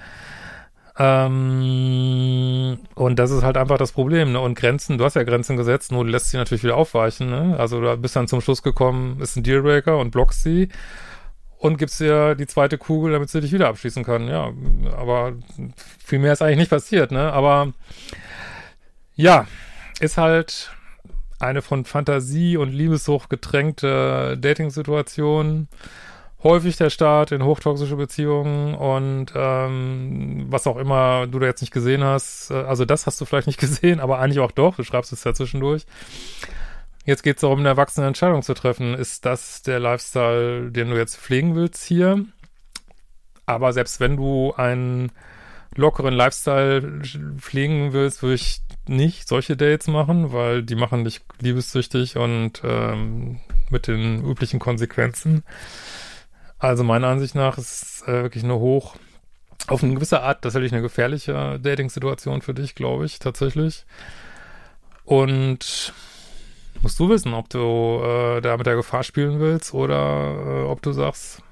Ähm, 0.98 2.78
und 2.94 3.18
das 3.18 3.30
ist 3.30 3.42
halt 3.42 3.56
einfach 3.56 3.78
das 3.78 3.92
Problem, 3.92 4.32
ne? 4.32 4.40
Und 4.40 4.56
Grenzen, 4.56 4.98
du 4.98 5.04
hast 5.04 5.14
ja 5.14 5.22
Grenzen 5.22 5.56
gesetzt, 5.56 5.90
nur 5.92 6.04
du 6.04 6.10
lässt 6.10 6.28
sie 6.28 6.36
natürlich 6.36 6.62
wieder 6.62 6.76
aufweichen, 6.76 7.30
ne? 7.30 7.56
Also 7.58 7.80
du 7.80 7.96
bist 7.96 8.16
dann 8.16 8.28
zum 8.28 8.42
Schluss 8.42 8.62
gekommen, 8.62 9.18
ist 9.20 9.36
ein 9.36 9.42
Dealbreaker 9.42 9.96
und 9.96 10.10
blockst 10.10 10.42
sie 10.42 10.68
und 11.60 11.76
gibst 11.76 12.00
ihr 12.00 12.34
die 12.34 12.46
zweite 12.46 12.78
Kugel, 12.78 13.12
damit 13.12 13.28
sie 13.28 13.42
dich 13.42 13.52
wieder 13.52 13.68
abschließen 13.68 14.02
kann. 14.02 14.28
Ja, 14.28 14.50
aber 14.96 15.34
viel 16.02 16.18
mehr 16.18 16.32
ist 16.32 16.40
eigentlich 16.40 16.58
nicht 16.58 16.70
passiert, 16.70 17.12
ne? 17.12 17.32
Aber 17.32 17.74
ja, 19.14 19.46
ist 20.00 20.16
halt 20.16 20.72
eine 21.38 21.60
von 21.60 21.84
Fantasie 21.84 22.56
und 22.56 22.72
Liebessucht 22.72 23.28
getränkte 23.28 24.38
Dating-Situation. 24.40 25.68
Häufig 26.42 26.78
der 26.78 26.88
Start 26.88 27.30
in 27.30 27.44
hochtoxische 27.44 27.96
Beziehungen 27.96 28.74
und 28.74 29.26
ähm, 29.34 30.46
was 30.48 30.66
auch 30.66 30.78
immer 30.78 31.26
du 31.26 31.38
da 31.38 31.46
jetzt 31.46 31.60
nicht 31.60 31.74
gesehen 31.74 32.02
hast. 32.02 32.50
Äh, 32.50 32.54
also 32.54 32.86
das 32.86 33.06
hast 33.06 33.20
du 33.20 33.26
vielleicht 33.26 33.46
nicht 33.46 33.60
gesehen, 33.60 34.00
aber 34.00 34.18
eigentlich 34.18 34.40
auch 34.40 34.52
doch. 34.52 34.76
Du 34.76 34.82
schreibst 34.82 35.12
es 35.12 35.24
ja 35.24 35.34
zwischendurch. 35.34 35.84
Jetzt 37.10 37.24
geht 37.24 37.38
es 37.38 37.40
darum, 37.40 37.58
eine 37.58 37.70
erwachsene 37.70 38.06
Entscheidung 38.06 38.42
zu 38.42 38.54
treffen. 38.54 38.94
Ist 38.94 39.26
das 39.26 39.62
der 39.62 39.80
Lifestyle, 39.80 40.70
den 40.70 40.90
du 40.90 40.96
jetzt 40.96 41.16
pflegen 41.16 41.56
willst 41.56 41.82
hier? 41.82 42.24
Aber 43.46 43.72
selbst 43.72 43.98
wenn 43.98 44.16
du 44.16 44.54
einen 44.54 45.10
lockeren 45.74 46.14
Lifestyle 46.14 47.02
pflegen 47.36 47.92
willst, 47.92 48.22
würde 48.22 48.36
ich 48.36 48.62
nicht 48.86 49.26
solche 49.26 49.56
Dates 49.56 49.88
machen, 49.88 50.32
weil 50.32 50.62
die 50.62 50.76
machen 50.76 51.02
dich 51.02 51.20
liebessüchtig 51.40 52.16
und 52.16 52.62
ähm, 52.62 53.40
mit 53.70 53.88
den 53.88 54.24
üblichen 54.24 54.60
Konsequenzen. 54.60 55.42
Also 56.60 56.84
meiner 56.84 57.08
Ansicht 57.08 57.34
nach 57.34 57.58
ist 57.58 58.04
äh, 58.06 58.22
wirklich 58.22 58.44
eine 58.44 58.60
hoch, 58.60 58.94
auf 59.66 59.82
eine 59.82 59.94
gewisse 59.94 60.22
Art 60.22 60.42
tatsächlich 60.42 60.72
eine 60.72 60.82
gefährliche 60.82 61.58
Dating-Situation 61.60 62.40
für 62.40 62.54
dich, 62.54 62.76
glaube 62.76 63.04
ich, 63.04 63.18
tatsächlich. 63.18 63.84
Und 65.04 65.92
musst 66.82 66.98
du 66.98 67.08
wissen, 67.08 67.34
ob 67.34 67.48
du 67.48 68.02
äh, 68.02 68.40
da 68.40 68.56
mit 68.56 68.66
der 68.66 68.76
Gefahr 68.76 69.02
spielen 69.02 69.40
willst 69.40 69.74
oder 69.74 70.34
äh, 70.46 70.62
ob 70.64 70.82
du 70.82 70.92
sagst, 70.92 71.42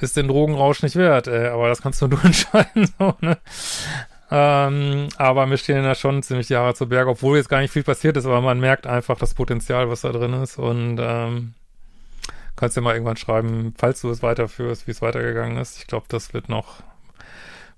ist 0.00 0.16
den 0.16 0.28
Drogenrausch 0.28 0.82
nicht 0.82 0.96
wert, 0.96 1.26
ey. 1.28 1.48
aber 1.48 1.68
das 1.68 1.82
kannst 1.82 2.00
nur 2.00 2.10
du 2.10 2.16
entscheiden, 2.22 2.88
so, 2.98 3.14
ne? 3.20 3.38
Ähm, 4.30 5.08
aber 5.16 5.46
mir 5.46 5.58
stehen 5.58 5.84
da 5.84 5.94
schon 5.94 6.22
ziemlich 6.22 6.50
Haare 6.50 6.74
zu 6.74 6.88
Berg, 6.88 7.06
obwohl 7.06 7.36
jetzt 7.36 7.48
gar 7.48 7.60
nicht 7.60 7.70
viel 7.70 7.84
passiert 7.84 8.16
ist, 8.16 8.26
aber 8.26 8.40
man 8.40 8.58
merkt 8.58 8.86
einfach 8.86 9.18
das 9.18 9.34
Potenzial, 9.34 9.88
was 9.90 10.00
da 10.00 10.12
drin 10.12 10.32
ist 10.32 10.58
und 10.58 10.98
ähm, 11.00 11.54
kannst 12.56 12.76
dir 12.76 12.80
mal 12.80 12.94
irgendwann 12.94 13.16
schreiben, 13.16 13.74
falls 13.76 14.00
du 14.00 14.10
es 14.10 14.22
weiterführst, 14.22 14.86
wie 14.86 14.92
es 14.92 15.02
weitergegangen 15.02 15.58
ist. 15.58 15.78
Ich 15.78 15.86
glaube, 15.86 16.06
das 16.08 16.32
wird 16.34 16.48
noch, 16.48 16.82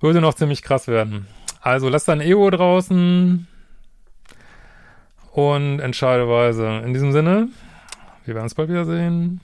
würde 0.00 0.20
noch 0.20 0.34
ziemlich 0.34 0.62
krass 0.62 0.88
werden. 0.88 1.26
Also 1.60 1.88
lass 1.88 2.04
dein 2.04 2.20
Ego 2.20 2.48
draußen 2.48 3.48
und 5.36 5.80
entscheide 5.80 6.26
weise. 6.28 6.80
In 6.82 6.94
diesem 6.94 7.12
Sinne, 7.12 7.48
wir 8.24 8.34
werden 8.34 8.44
uns 8.44 8.54
bald 8.54 8.70
wiedersehen. 8.70 9.42